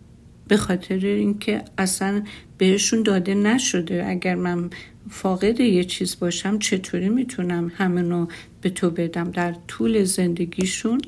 [0.47, 2.23] به خاطر اینکه اصلا
[2.57, 4.05] بهشون داده نشده.
[4.07, 4.69] اگر من
[5.09, 8.27] فاقد یه چیز باشم چطوری می‌تونم همینو
[8.61, 11.01] به تو بدم در طول زندگیشون؟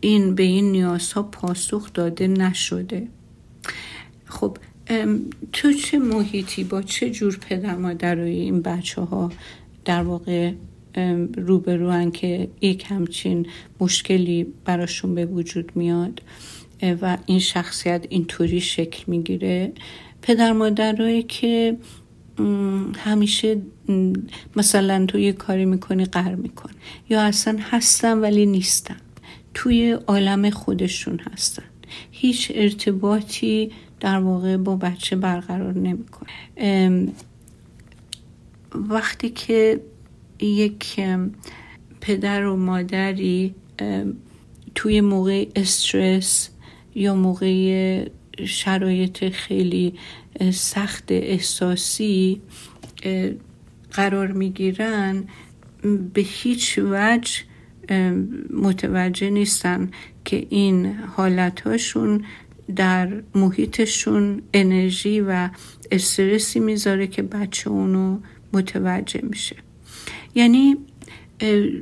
[0.00, 3.08] این به این نیازها پاسخ داده نشده.
[4.26, 4.56] خب
[5.52, 9.32] تو چه محیطی با چه جور پدر مادرای این بچه ها
[9.84, 10.52] در واقع
[11.36, 13.46] روبروان که یک همچین
[13.80, 16.22] مشکلی براشون به وجود میاد؟
[16.82, 19.72] و این شخصیت اینطوری شکل می‌گیره.
[20.22, 21.76] پدر مادرایی که
[22.96, 23.62] همیشه
[24.56, 26.70] مثلا تو یه کاری می‌کنی قر میکن
[27.10, 28.96] یا اصلا هستن ولی نیستن.
[29.54, 31.64] توی عالم خودشون هستن.
[32.10, 37.08] هیچ ارتباطی در واقع با بچه برقرار نمی‌کنه.
[38.74, 39.80] وقتی که
[40.40, 41.00] یک
[42.00, 43.54] پدر و مادری
[44.74, 46.48] توی موقع استرس
[46.98, 48.08] یا موقع
[48.46, 49.94] شرایط خیلی
[50.52, 52.40] سخت احساسی
[53.92, 55.24] قرار می‌گیرن
[56.14, 57.30] به هیچ وجه
[58.50, 59.90] متوجه نیستن
[60.24, 62.24] که این حالتهاشون
[62.76, 65.48] در محیطشون انرژی و
[65.90, 68.18] استرسی می‌ذاره که بچه اونو
[68.52, 69.56] متوجه میشه.
[70.34, 70.76] یعنی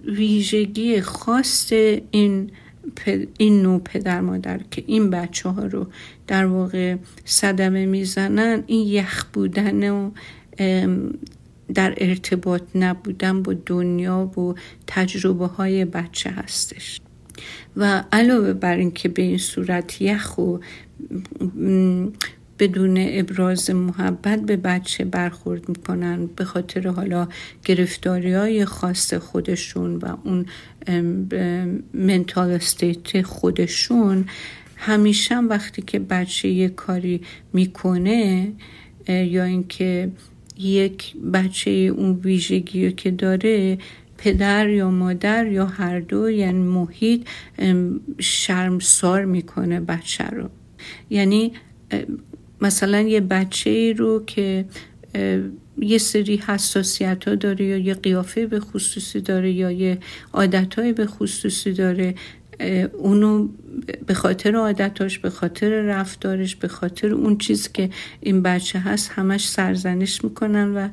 [0.06, 1.72] ویژگی خاص
[2.10, 2.50] این
[3.38, 5.86] این نوع پدر مادر که این بچه ها رو
[6.26, 10.10] در واقع صدمه می‌زنن این یخ بودن و
[11.74, 14.54] در ارتباط نبودن با دنیا و
[14.86, 17.00] تجربه های بچه هستش.
[17.76, 20.58] و علاوه بر اینکه به این صورت یخ و
[22.58, 27.28] بدون ابراز محبت به بچه برخورد می‌کنن به خاطر حالا
[27.64, 30.46] گرفتاری های خاص خودشون و اون
[31.94, 34.24] منتال استیت خودشون.
[34.76, 37.20] همیشه وقتی که بچه یه کاری
[37.52, 38.52] می‌کنه
[39.08, 40.10] یا اینکه
[40.58, 43.78] یک بچه اون ویژگی که داره
[44.18, 47.26] پدر یا مادر یا هر دو یعنی محیط
[48.18, 50.48] شرمسار می‌کنه بچه رو.
[51.10, 51.52] یعنی
[52.60, 54.64] مثلا یه بچه ای رو که
[55.78, 59.98] یه سری حساسیت ها داره یا یه قیافه به خصوصی داره یا یه
[60.32, 62.14] عادت های به خصوصی داره
[62.98, 63.48] اونو
[64.06, 67.90] به خاطر عادتاش به خاطر رفتارش به خاطر اون چیز که
[68.20, 70.88] این بچه هست همش سرزنش می‌کنن و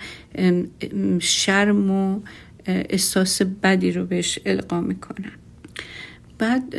[1.19, 2.19] شرم و
[2.65, 5.31] احساس بدی رو بهش القا می‌کنن.
[6.37, 6.75] بعد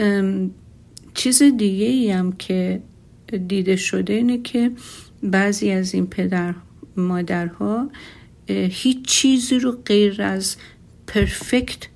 [1.15, 2.81] چیز دیگه ای هم که
[3.37, 4.71] دیده شده اینه که
[5.23, 6.55] بعضی از این پدر
[6.97, 7.91] مادرها
[8.49, 10.57] هیچ چیزی رو غیر از
[11.07, 11.89] پرفکت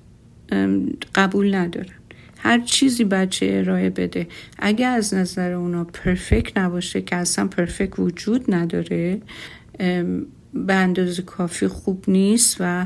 [1.15, 1.93] قبول ندارن.
[2.37, 4.27] هر چیزی بچه ارائه بده.
[4.59, 9.21] اگه از نظر اونا پرفکت نباشه که اصلا پرفکت وجود نداره
[10.53, 12.85] به اندازه کافی خوب نیست و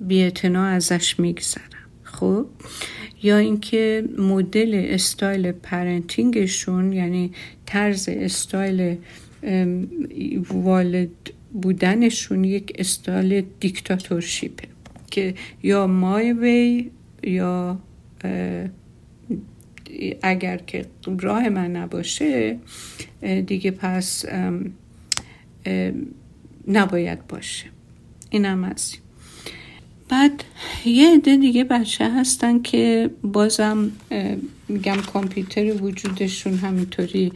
[0.00, 1.69] بیعتنا ازش میگذرن
[2.12, 2.46] خب
[3.22, 7.32] یا اینکه مدل style parenting شون یعنی
[7.66, 8.96] طرز استایل
[10.50, 11.10] والد
[11.62, 14.68] بودنشون یک style dictatorship ه
[15.10, 16.90] که یا my way
[17.22, 17.78] یا
[20.22, 20.86] اگر که
[21.20, 22.58] راه من نباشه
[23.46, 24.24] دیگه پس
[26.68, 27.66] نباید باشه.
[28.30, 28.94] اینم از
[30.10, 30.44] بعد
[30.84, 33.90] یه عده دیگه بچه هستن که بازم
[34.68, 37.32] میگم کامپیوتر وجودشون همینطوری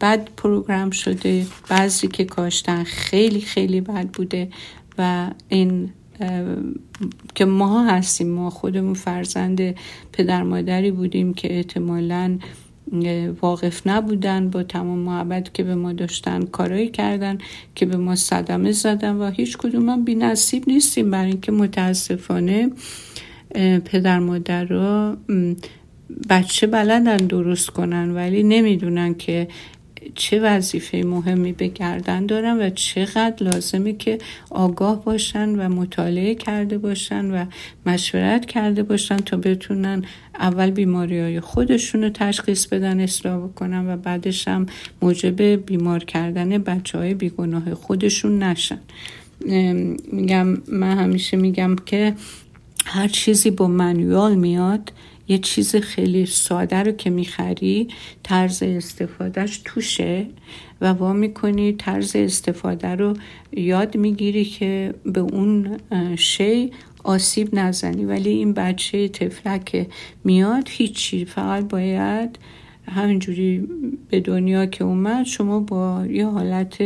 [0.00, 1.46] بد پروگرام شده.
[1.68, 4.48] بعضی که کاشتن خیلی خیلی بد بوده
[4.98, 5.90] و این
[7.34, 9.74] که ما هستیم ما خودمون فرزند
[10.12, 12.38] پدر مادری بودیم که احتمالا
[13.42, 17.38] واقف نبودن با تمام محبت که به ما داشتن کارایی کردن
[17.74, 21.10] که به ما صدمه زدن و هیچ کدوم هم بی نصیب نیستیم.
[21.10, 22.70] برای اینکه متاسفانه
[23.84, 25.16] پدر مادر را
[26.28, 29.48] بچه بلدن درست کنن ولی نمی‌دونن که
[30.14, 34.18] چه وظیفه مهمی به گردن دارن و چقدر لازمه که
[34.50, 37.44] آگاه باشن و مطالعه کرده باشن و
[37.86, 40.04] مشورت کرده باشن تا بتونن
[40.38, 44.66] اول بیماری های خودشون رو تشخیص بدن اصلاح بکنن و بعدش هم
[45.02, 48.78] موجب بیمار کردن بچه های بیگناه خودشون نشن.
[50.12, 52.14] میگم من همیشه میگم که
[52.84, 54.92] هر چیزی با منوال میاد
[55.32, 57.88] یه چیز خیلی ساده رو که می‌خری
[58.22, 60.26] طرز استفادهش توشه
[60.80, 63.16] و وا می‌کنی طرز استفاده رو
[63.52, 65.76] یاد می‌گیری که به اون
[66.16, 66.72] شی
[67.04, 68.04] آسیب نزنی.
[68.04, 69.86] ولی این بچه تفلک
[70.24, 72.38] میاد هیچی فقط باید
[72.88, 73.68] همینجوری
[74.10, 76.76] به دنیا که اومد شما با یه حالت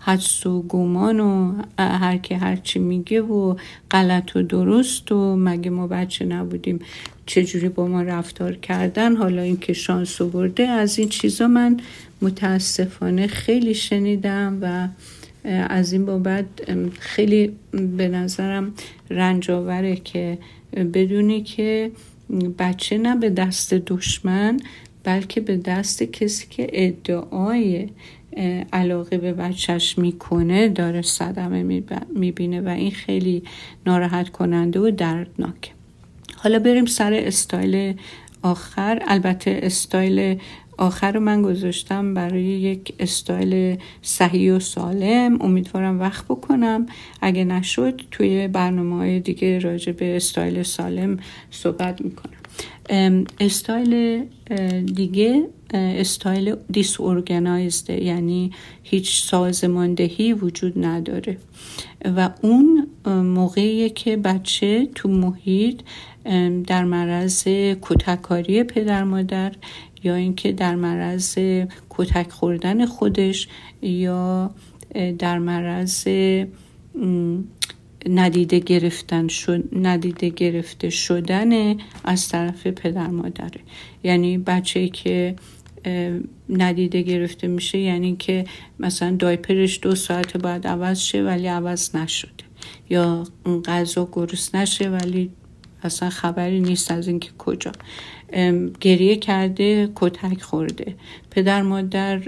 [0.00, 3.56] حدس و گمان و هر که هرچی میگه و
[3.90, 6.78] غلط و درست و مگه ما بچه نبودیم
[7.26, 11.80] چجوری با ما رفتار کردن حالا اینکه شانس برده از این چیزا من
[12.22, 14.88] متاسفانه خیلی شنیدم و
[15.48, 16.44] از این بابت
[16.98, 17.52] خیلی
[17.96, 18.74] به نظرم
[19.10, 20.38] رنجاوره که
[20.94, 21.90] بدونی که
[22.58, 24.60] بچه نه به دست دشمن
[25.08, 27.88] بلکه به دست کسی که ادعای
[28.72, 31.82] علاقه به بچهش می‌کنه داره صدمه
[32.14, 33.42] می‌بینه و این خیلی
[33.86, 35.70] ناراحت کننده و دردناکه.
[36.36, 37.94] حالا بریم سر استایل
[38.42, 39.02] آخر.
[39.06, 40.38] البته استایل
[40.78, 45.42] آخر رو من گذاشتم برای یک استایل صحیح و سالم.
[45.42, 46.86] امیدوارم وقت بکنم.
[47.20, 51.18] اگه نشد توی برنامه های دیگه راجع به استایل سالم
[51.50, 52.37] صحبت می‌کنم.
[53.40, 54.24] استایل
[54.94, 57.00] دیگه style dis
[57.88, 58.50] یعنی
[58.82, 61.36] هیچ سازماندهی وجود نداره.
[62.04, 65.80] و اون موقعیه که بچه تو محیط
[66.66, 67.42] در معرض
[67.80, 69.52] کتک‌کاری پدر مادر
[70.04, 71.38] یا اینکه در معرض
[71.90, 73.48] کتک خوردن خودش
[73.82, 74.50] یا
[75.18, 76.08] در معرض
[78.08, 83.60] ندیده گرفتن شد ندیده گرفته شدن از طرف پدر مادره
[84.04, 85.36] یعنی بچه که
[86.48, 88.44] ندیده گرفته میشه یعنی که
[88.78, 92.44] مثلا دایپرش دو ساعت بعد عوض شه ولی عوض نشده.
[92.90, 93.24] یا
[93.64, 95.30] غذا گرست نشه ولی
[95.82, 97.72] اصلا خبری نیست از اینکه کجا.
[98.80, 100.94] گریه کرده کتک خورده.
[101.30, 102.22] پدر مادر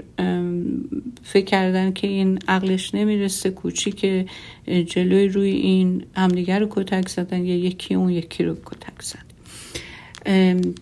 [1.23, 4.25] فکر کردن که این عقلش نمی‌رسه کوچیک
[4.65, 9.31] جلوی روی این همدیگر رو کتک زدن یا یکی اون یکی رو کتک زد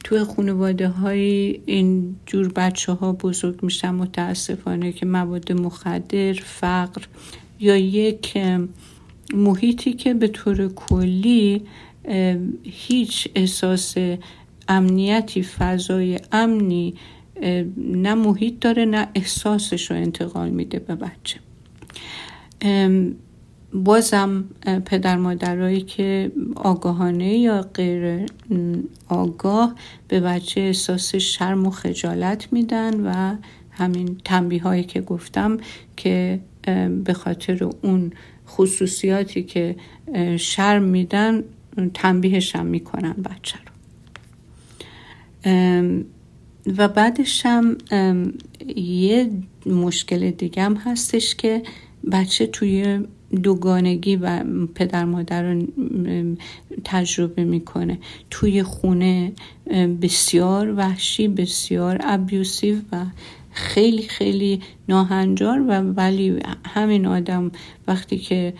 [0.03, 7.01] توی خانواده های این جور بچه ها بزرگ میشن متاسفانه که مواد مخدر فقر
[7.59, 8.37] یا یک
[9.33, 11.61] محیطی که به طور کلی
[12.63, 13.95] هیچ احساس
[14.69, 16.93] امنیتی فضای امنی
[17.77, 21.39] نه محیط داره نه احساسش رو انتقال میده به بچه.
[23.73, 24.43] بازم
[24.85, 28.25] پدر مادرایی که آگاهانه یا غیر
[29.07, 29.75] آگاه
[30.07, 33.35] به بچه احساس شرم و خجالت میدن و
[33.71, 35.57] همین تنبیه هایی که گفتم
[35.97, 36.39] که
[37.03, 38.11] به خاطر اون
[38.47, 39.75] خصوصیاتی که
[40.37, 41.43] شرم میدن
[41.93, 43.78] تنبیهش هم می‌کنن بچه رو.
[46.77, 47.77] و بعدش هم
[48.75, 49.29] یه
[49.65, 51.63] مشکل دیگه هم هستش که
[52.11, 52.99] بچه توی
[53.43, 54.43] دوگانگی و
[54.75, 55.65] پدر مادر رو
[56.83, 57.99] تجربه می‌کنه.
[58.29, 59.31] توی خونه
[60.01, 63.05] بسیار وحشی بسیار ابیوسیو و
[63.51, 67.51] خیلی خیلی ناهنجار و ولی همین آدم
[67.87, 68.53] وقتی که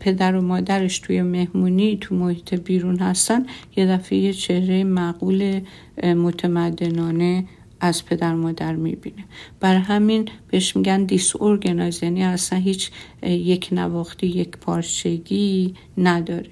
[0.00, 3.46] پدر و مادرش توی مهمونی تو محیط بیرون هستن
[3.76, 5.60] یه دفعه یه چهره معقول
[6.02, 7.44] متمدنانه
[7.80, 9.24] از پدر مادر می‌بینه.
[9.60, 12.90] بر همین بهش میگن دیس ارگنایز یعنی اصلا هیچ
[13.22, 16.50] یک نواختی یک پارچگی نداره.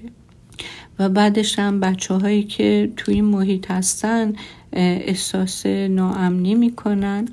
[0.99, 4.33] و بعدش هم بچه هایی که توی این محیط هستن
[4.73, 7.27] احساس ناامنی می‌کنن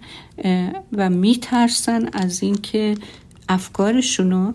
[0.93, 2.95] و میترسن از اینکه
[3.49, 4.53] افکارشونو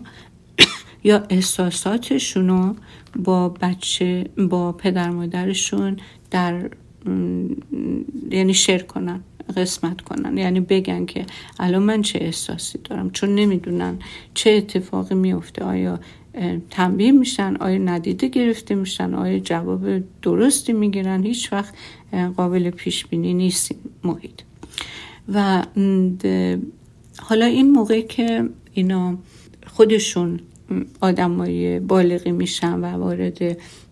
[1.04, 2.74] یا احساساتشونو
[3.16, 5.96] با بچه با پدر مادرشون
[6.30, 6.70] در
[8.30, 9.20] یعنی شیر کنن
[9.56, 10.36] قسمت کنن.
[10.38, 11.26] یعنی بگن که
[11.58, 13.98] الان من چه احساسی دارم؟ چون نمی‌دونن
[14.34, 16.00] چه اتفاقی میفته آیا
[16.70, 21.74] تنبیه میشن؟ آیا ندیده گرفته میشن؟ آیا جواب درستی می‌گیرن؟ هیچ وقت
[22.36, 24.40] قابل پیش بینی نیست محیط.
[25.34, 25.66] و
[27.18, 29.18] حالا این موقع که اینا
[29.76, 30.40] خودشون
[31.00, 33.38] آدمای بالغی میشن و وارد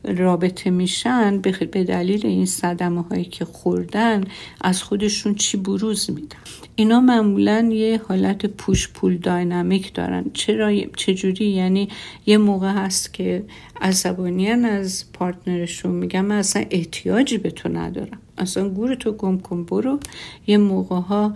[0.05, 4.25] رابطه میشن به دلیل این صدمه هایی که خوردن
[4.61, 6.37] از خودشون چی بروز میدن؟
[6.77, 10.25] اینا معمولا یه حالت پوش پول داینامیک دارن.
[10.33, 11.89] چرا؟ چجوری؟ یعنی
[12.27, 13.45] یه موقع هست که
[13.81, 18.19] عصبانیان از پارتنرشون میگن من اصلا احتیاجی به تو ندارم.
[18.39, 19.99] اصلا گور تو گم کن برو.
[20.47, 21.35] یه موقع ها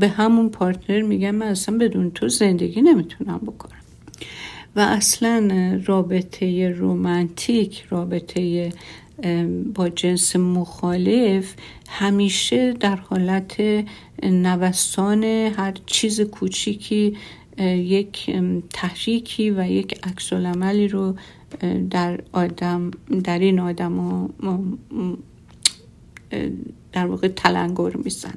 [0.00, 3.78] به همون پارتنر میگن من اصلا بدون تو زندگی نمی‌تونم بکنم.
[4.76, 5.48] و اصلا
[5.86, 8.72] رابطه رومنتیک رابطه
[9.74, 11.54] با جنس مخالف
[11.88, 13.62] همیشه در حالت
[14.22, 17.16] نوسان هر چیز کوچیکی
[17.76, 18.36] یک
[18.72, 21.16] تحریکی و یک عکس عملی رو
[21.90, 22.90] در آدم
[23.24, 24.28] در این آدم
[26.92, 28.34] در واقع تلنگر میزن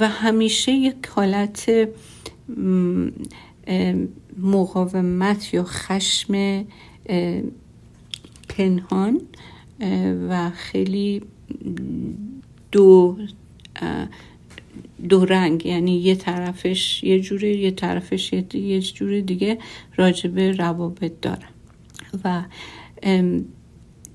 [0.00, 1.88] و همیشه یک حالت
[4.38, 6.64] مقاومت یا خشم
[8.48, 9.20] پنهان
[10.28, 11.22] و خیلی
[12.72, 13.16] دو
[15.08, 19.58] دو رنگ یعنی یه طرفش یه جوره یه طرفش یه جور دیگه
[19.96, 21.48] راجبه روابط دارن
[22.24, 22.42] و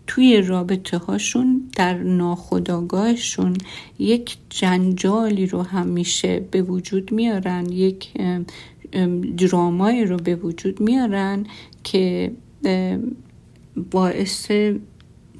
[0.08, 3.58] توی رابطه هاشون در ناخداگاهشون
[4.00, 8.10] یک جنجالی رو همیشه به وجود میارن یک
[9.38, 11.46] درامایی رو به وجود میارن
[11.84, 12.32] که
[13.92, 14.52] باعث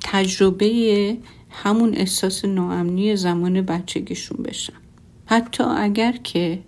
[0.02, 1.18] تجربه
[1.50, 4.74] همون احساس ناامنی زمان بچگیشون بشن
[5.26, 6.60] حتی اگر که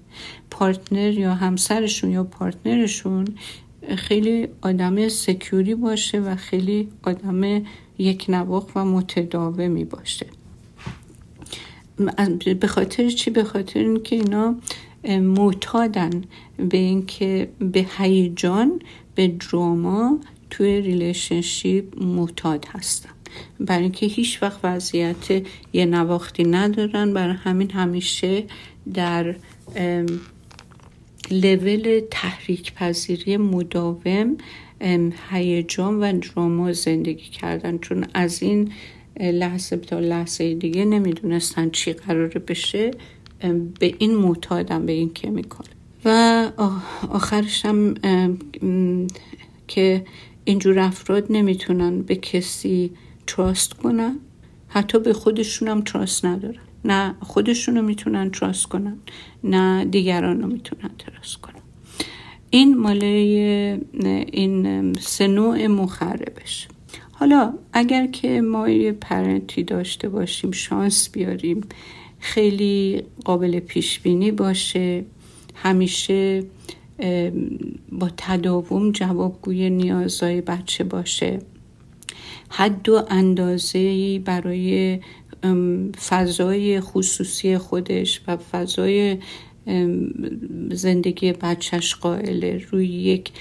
[0.52, 3.26] پارتنر یا همسرشون یا پارتنرشون
[3.96, 7.64] خیلی آدم سکیوری باشه و خیلی آدم
[8.00, 10.26] یک نواخ و متداومی باشه.
[12.60, 14.56] به خاطر چی؟ به خاطر اینکه اینا
[15.22, 16.24] معتادن
[16.58, 18.82] به اینکه به هیجان
[19.16, 20.20] به drama
[20.50, 23.10] توی relationship معتاد هستن.
[23.60, 25.44] برای اینکه هیچ وقت وضعیت
[25.74, 27.14] یکنواختی ندارن.
[27.14, 28.44] برای همین همیشه
[28.94, 29.36] در
[31.32, 34.38] لول تحریک پذیری مداوم
[35.30, 37.78] هیجان و drama زندگی کردن.
[37.78, 38.72] چون از این
[39.20, 42.92] لحظه تا لحظه دیگه نمی‌دونستن چی قراره بشه
[43.80, 45.66] به این معتادن به این chemical
[46.06, 46.52] و
[47.10, 47.96] آخرش هم
[49.68, 50.06] که
[50.44, 52.92] اینجور افراد نمی‌تونن به کسی
[53.28, 54.20] trust کنن.
[54.68, 56.62] حتی به خودشون هم trust ندارن.
[56.86, 58.98] نه خودشون رو می‌تونن trust کنن
[59.44, 61.62] نه دیگران رو می‌تونن trust کنن.
[62.52, 63.80] این مال
[64.32, 66.68] این سه نوع مخربش.
[67.12, 71.62] حالا اگر که ما یه parent ی داشته باشیم شانس بیاریم
[72.20, 75.06] خیلی قابل پیش بینی باشه.
[75.56, 76.44] همیشه
[77.92, 81.40] با تداوم جوابگوی نیازهای بچه باشه.
[82.50, 85.00] حد و اندازه برای
[86.08, 89.18] فضای خصوصی خودش و فضای
[90.72, 92.62] زندگی بچهش قائله.
[92.72, 93.32] روی یک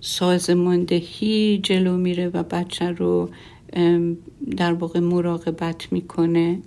[0.00, 3.30] سازماندهی جلو میره و بچه رو
[4.56, 6.58] در واقع مراقبت می‌کنه.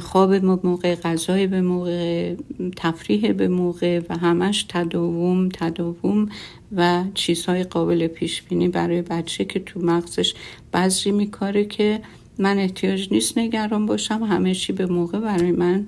[0.00, 2.34] خواب به موقع غذای به موقع
[2.76, 6.28] تفریح به موقع و همش تداوم تداوم
[6.76, 10.34] و چیزهای قابل پیش بینی برای بچه که تو مغزش
[10.74, 12.00] بذری میکاره که
[12.38, 15.86] من احتیاج نیست نگران باشم همه چی به موقع برای من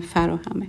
[0.00, 0.66] فراهمه.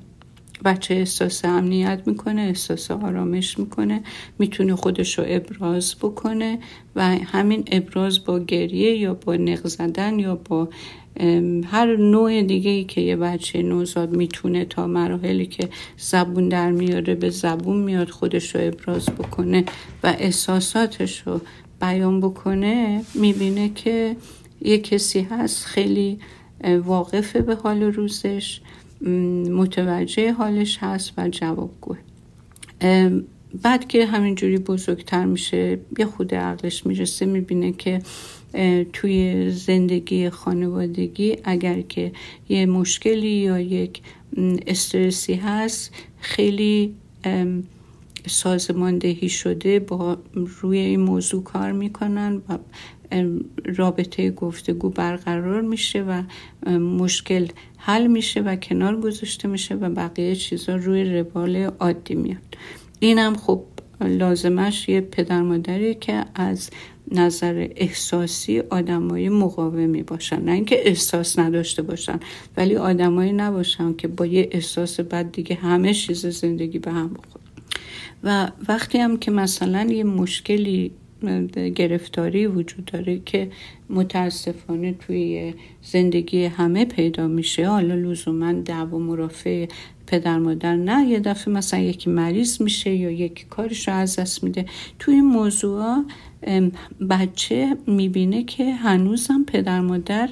[0.65, 4.01] بچه احساس امنیت می‌کنه احساس آرامش می‌کنه
[4.39, 6.59] می‌تونه خودش رو ابراز بکنه
[6.95, 10.69] و همین ابراز با گریه یا با نق زدن یا با
[11.72, 17.15] هر نوع دیگه ای که یه بچه نوزاد می‌تونه تا مراحلی که زبون در میاره
[17.15, 19.65] به زبون میاد خودش رو ابراز بکنه
[20.03, 21.41] و احساساتش رو
[21.82, 24.15] بیان بکنه می‌بینه که
[24.62, 26.20] یه کسی هست خیلی
[26.84, 28.62] واقفه به حال روزش
[29.51, 31.97] متوجه حالش هست و جوابگوه.
[33.62, 38.01] بعد که همینجوری بزرگتر میشه یه خود عقلش می‌رسه می‌بینه که
[38.93, 42.12] توی زندگی خانوادگی اگر که
[42.49, 44.01] یه مشکلی یا یک
[44.68, 46.95] استرسی هست خیلی
[48.28, 52.57] سازماندهی شده با روی این موضوع کار می‌کنن و
[53.66, 56.24] رابطه گفتگو برقرار میشه و
[56.80, 57.47] مشکل
[57.78, 62.57] حل میشه و کنار گذاشته میشه و بقیه چیزا روی روال عادی میاد.
[62.99, 63.64] اینم خب
[64.01, 66.70] لازمش یه پدر مادری که از
[67.12, 70.41] نظر احساسی آدمای مقاومی باشن.
[70.41, 72.20] نه اینکه احساس نداشته باشن
[72.57, 77.41] ولی آدمایی نباشن که با یه احساس بد دیگه همه چیز زندگی به هم بخور
[78.24, 80.91] و وقتی هم که مثلا یه مشکلی
[81.76, 83.51] گرفتاری وجود داره که
[83.89, 85.53] متاسفانه توی
[85.84, 87.67] زندگی همه پیدا میشه.
[87.67, 89.67] حالا لزوما دعوا مرافع
[90.07, 91.09] پدر مادر نه.
[91.09, 94.65] یه دفعه مثلا یکی مریض میشه یا یکی کارش رو از دست میده.
[94.99, 96.03] توی این موضوع
[97.09, 100.30] بچه می‌بینه که هنوزم پدر مادر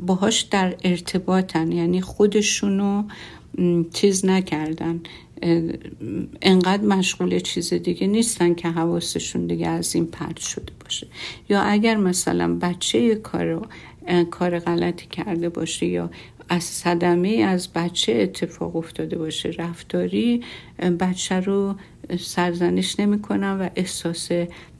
[0.00, 1.72] باهاش در ارتباطن.
[1.72, 3.04] یعنی خودشونو
[3.92, 5.00] چیز نکردن.
[6.42, 11.06] انقدر مشغول چیز دیگه نیستن که حواسشون دیگه از این پرد شده باشه.
[11.48, 13.68] یا اگر مثلا بچه کار
[14.30, 16.10] کار غلطی کرده باشه یا
[16.48, 20.40] از صدمه از بچه اتفاق افتاده باشه رفتاری
[21.00, 21.74] بچه رو
[22.18, 24.28] سرزنش نمی‌کنن و احساس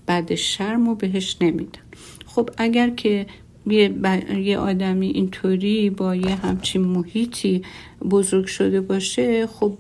[0.09, 1.80] بد شرم و بهش نمیدن.
[2.26, 3.26] خب اگر که
[3.66, 3.94] یه,
[4.38, 7.62] یه آدمی اینطوری با یه همچین محیطی
[8.10, 9.78] بزرگ شده باشه خب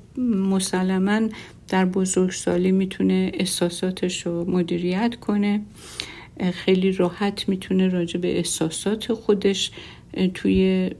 [0.50, 1.28] مسلما
[1.68, 5.60] در بزرگسالی می‌تونه احساساتش رو مدیریت کنه
[6.52, 9.70] خیلی راحت می‌تونه راجع به احساسات خودش
[10.34, 10.90] توی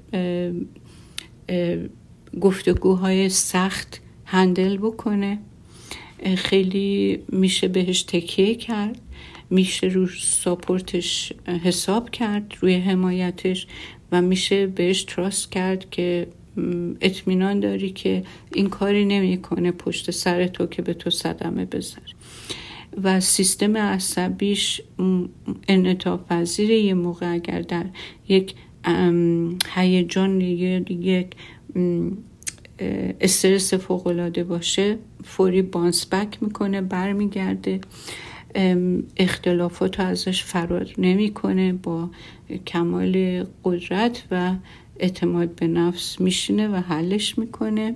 [2.40, 5.38] گفتگوهای سخت هندل بکنه.
[6.36, 9.00] خیلی میشه بهش تکیه کرد.
[9.50, 11.32] میشه رو ساپورتش
[11.64, 13.66] حساب کرد روی حمایتش
[14.12, 16.26] و میشه بهش تراست کرد که
[17.00, 18.22] اطمینان داری که
[18.54, 22.04] این کاری نمی‌کنه پشت سر تو که به تو صدمه بزنه.
[23.02, 24.80] و سیستم عصبیش
[25.68, 27.86] انعطاف پذیر یه موقع اگر در
[28.28, 28.54] یک
[29.74, 31.34] هیجان یک
[33.20, 37.80] استرس فوقالعاده باشه فوری بانس بک می‌کنه برمیگرده.
[39.16, 42.10] اختلافات ازش فرار نمی‌کنه با
[42.66, 44.54] کمال قدرت و
[44.98, 47.94] اعتماد به نفس میشینه و حلش می‌کنه.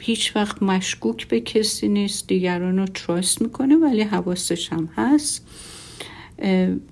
[0.00, 5.46] هیچ وقت مشکوک به کسی نیست دیگران رو تراست می‌کنه ولی حواسش هم هست.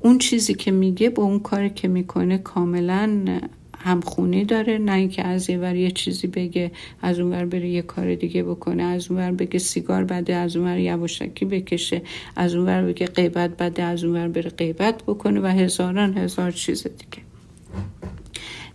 [0.01, 3.41] اون چیزی که میگه با اون کاری که می‌کنه کاملا
[3.87, 6.71] همخونی داره نه اینکه از یه ور یه چیزی بگه
[7.03, 10.57] از اون ور بره یه کار دیگه بکنه از اون ور بگه سیگار بده از
[10.57, 12.03] اون ور یواشکی بکشه
[12.37, 16.51] از اون ور بگه غیبت بده از اون ور بره غیبت بکنه و هزاران هزار
[16.51, 17.23] چیز دیگه.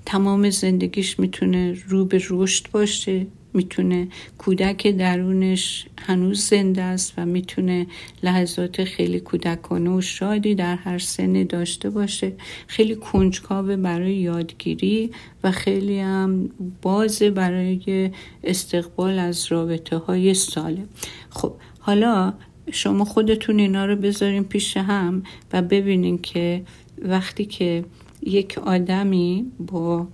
[0.06, 3.26] تمام زندگیش می‌تونه رو به رشد باشه.
[3.54, 7.88] می‌تونه کودک درونش هنوز زنده است و می‌تونه
[8.24, 12.34] لحظات خیلی کودکانه و شادی در هر سنی داشته باشه.
[12.68, 15.12] خیلی کنجکاوه برای یادگیری
[15.44, 16.50] و خیلی هم
[16.82, 18.12] بازه برای
[18.44, 20.86] استقبال از رابطه های ساله
[21.30, 22.34] خب حالا
[22.72, 25.24] شما خودتون اینا رو بذارین پیش هم
[25.54, 26.64] و ببینین که
[27.02, 27.86] وقتی که
[28.22, 30.08] یک آدمی با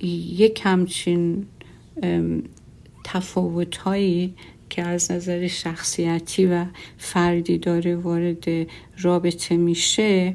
[0.00, 1.46] یک همچین
[3.04, 4.34] تفاوت هایی
[4.70, 6.64] که از نظر شخصیتی و
[6.98, 8.44] فردی داره وارد
[8.98, 10.34] رابطه میشه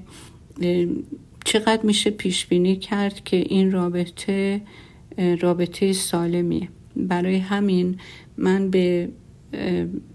[1.45, 4.61] چقدر میشه پیش بینی کرد که این رابطه
[5.41, 6.69] رابطه سالمیه.
[6.95, 7.99] برای همین
[8.37, 9.09] من به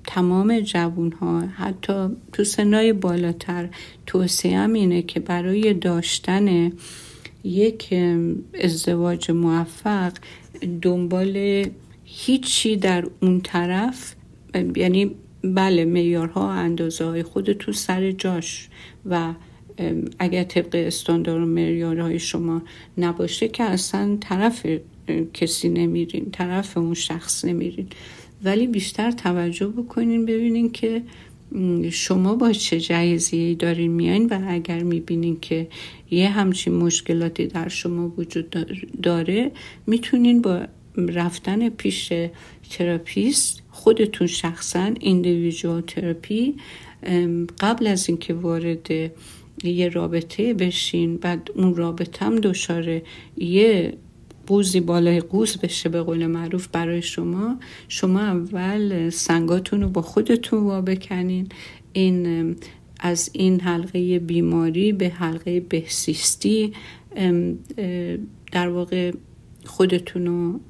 [0.07, 3.69] تمام جوون ها حتی تو سنای بالاتر
[4.07, 6.73] توصیه اینه که برای داشتن
[7.45, 7.95] یک
[8.61, 10.13] ازدواج موفق
[10.83, 11.65] دنبال
[12.17, 14.15] هیچی در اون طرف
[14.77, 15.11] یعنی
[15.45, 18.69] بله میارها اندازه های خود تو سر جاش
[19.07, 19.35] و
[20.19, 22.63] اگر طبق استاندار و معیارهای شما
[22.99, 24.67] نباشه که اصلا طرف
[25.35, 27.87] کسی نمیرین طرف اون شخص نمیرین.
[28.45, 31.03] ولی بیشتر توجه بکنین ببینین که
[31.91, 35.69] شما با چه جهیزی دارین میاین و اگر می‌بینین که
[36.11, 38.57] یه همچین مشکلاتی در شما وجود
[39.03, 39.53] داره
[39.87, 40.67] می‌تونین با
[40.97, 42.13] رفتن پیش
[42.71, 46.55] therapist خودتون شخصا individual therapy
[47.61, 48.91] قبل از اینکه وارد
[49.65, 53.01] یه رابطه بشین بعد اون رابطه هم دچار
[53.37, 53.95] یه
[54.47, 57.59] قوزی بالای قوز بشه به قول معروف برای شما.
[57.89, 61.49] شما اول سنگاتون رو با خودتون وا بکنین.
[61.93, 62.57] این
[63.01, 66.73] از این حلقه بیماری به حلقه بهسیستی
[68.53, 69.13] در واقع
[69.65, 70.61] خودتون رو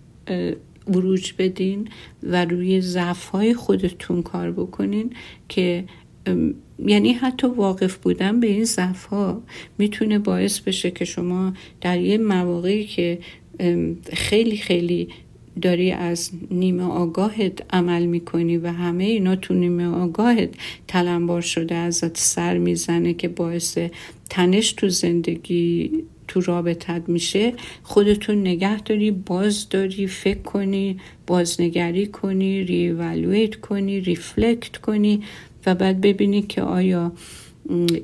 [0.87, 1.89] بروج بدین
[2.23, 5.13] و روی ضعف های خودتون کار بکنین
[5.49, 5.85] که
[6.87, 9.43] یعنی حتی واقف بودن به این ضعف ها
[9.79, 13.19] می‌تونه باعث بشه که شما در یه مواقعی که
[14.13, 15.09] خیلی خیلی
[15.63, 20.55] داری از نیمه آگاهت عمل می‌کنی و همه اینا تو نیمه آگاهت
[20.89, 23.79] تلمبار شده ازت سر می‌زنه که باعث
[24.31, 25.91] تنش تو زندگی
[26.29, 27.53] تو رابطت میشه
[27.83, 35.23] خودتون نگه داری باز داری فکر کنی بازنگری کنی ریوالویت کنی ریفلکت کنی
[35.67, 37.13] و بعد ببینی که آیا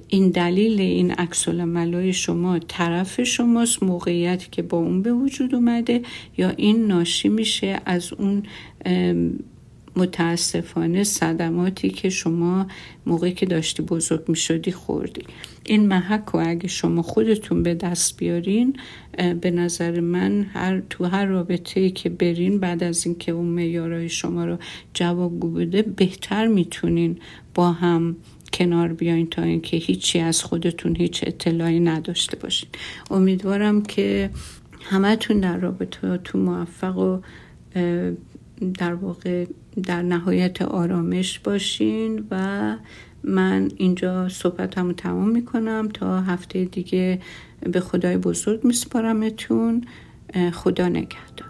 [0.09, 1.49] این دلیل این عکس
[2.13, 6.03] شما طرف شماست موقعیتی که با اون به وجود اومده
[6.39, 8.43] یا این ناشی میشه از اون
[9.97, 12.67] متاسفانه صدماتی که شما
[13.07, 15.23] موقعی که داشتی بزرگ می شدی خوردی.
[15.65, 18.77] این محک و اگه شما خودتون به دست بیارین
[19.41, 24.45] به نظر من هر تو هر رابطه که برین بعد از اینکه اون معیارهای شما
[24.45, 24.57] رو
[24.95, 27.19] جواب بوده بهتر می‌تونین
[27.55, 28.17] با هم
[28.53, 32.69] کنار بیاین تا اینکه هیچی از خودتون هیچ اطلاعی نداشته باشین.
[33.11, 34.31] امیدوارم که
[34.83, 37.21] همتون در رابطه تو موفق و
[38.79, 39.47] در واقع
[39.85, 42.77] در نهایت آرامش باشین و
[43.25, 47.21] من اینجا صحبتمو تمام می‌کنم تا هفته دیگه
[47.61, 49.85] به خدای بزرگ میسپارمتون.
[50.53, 51.50] خدا نگهدار.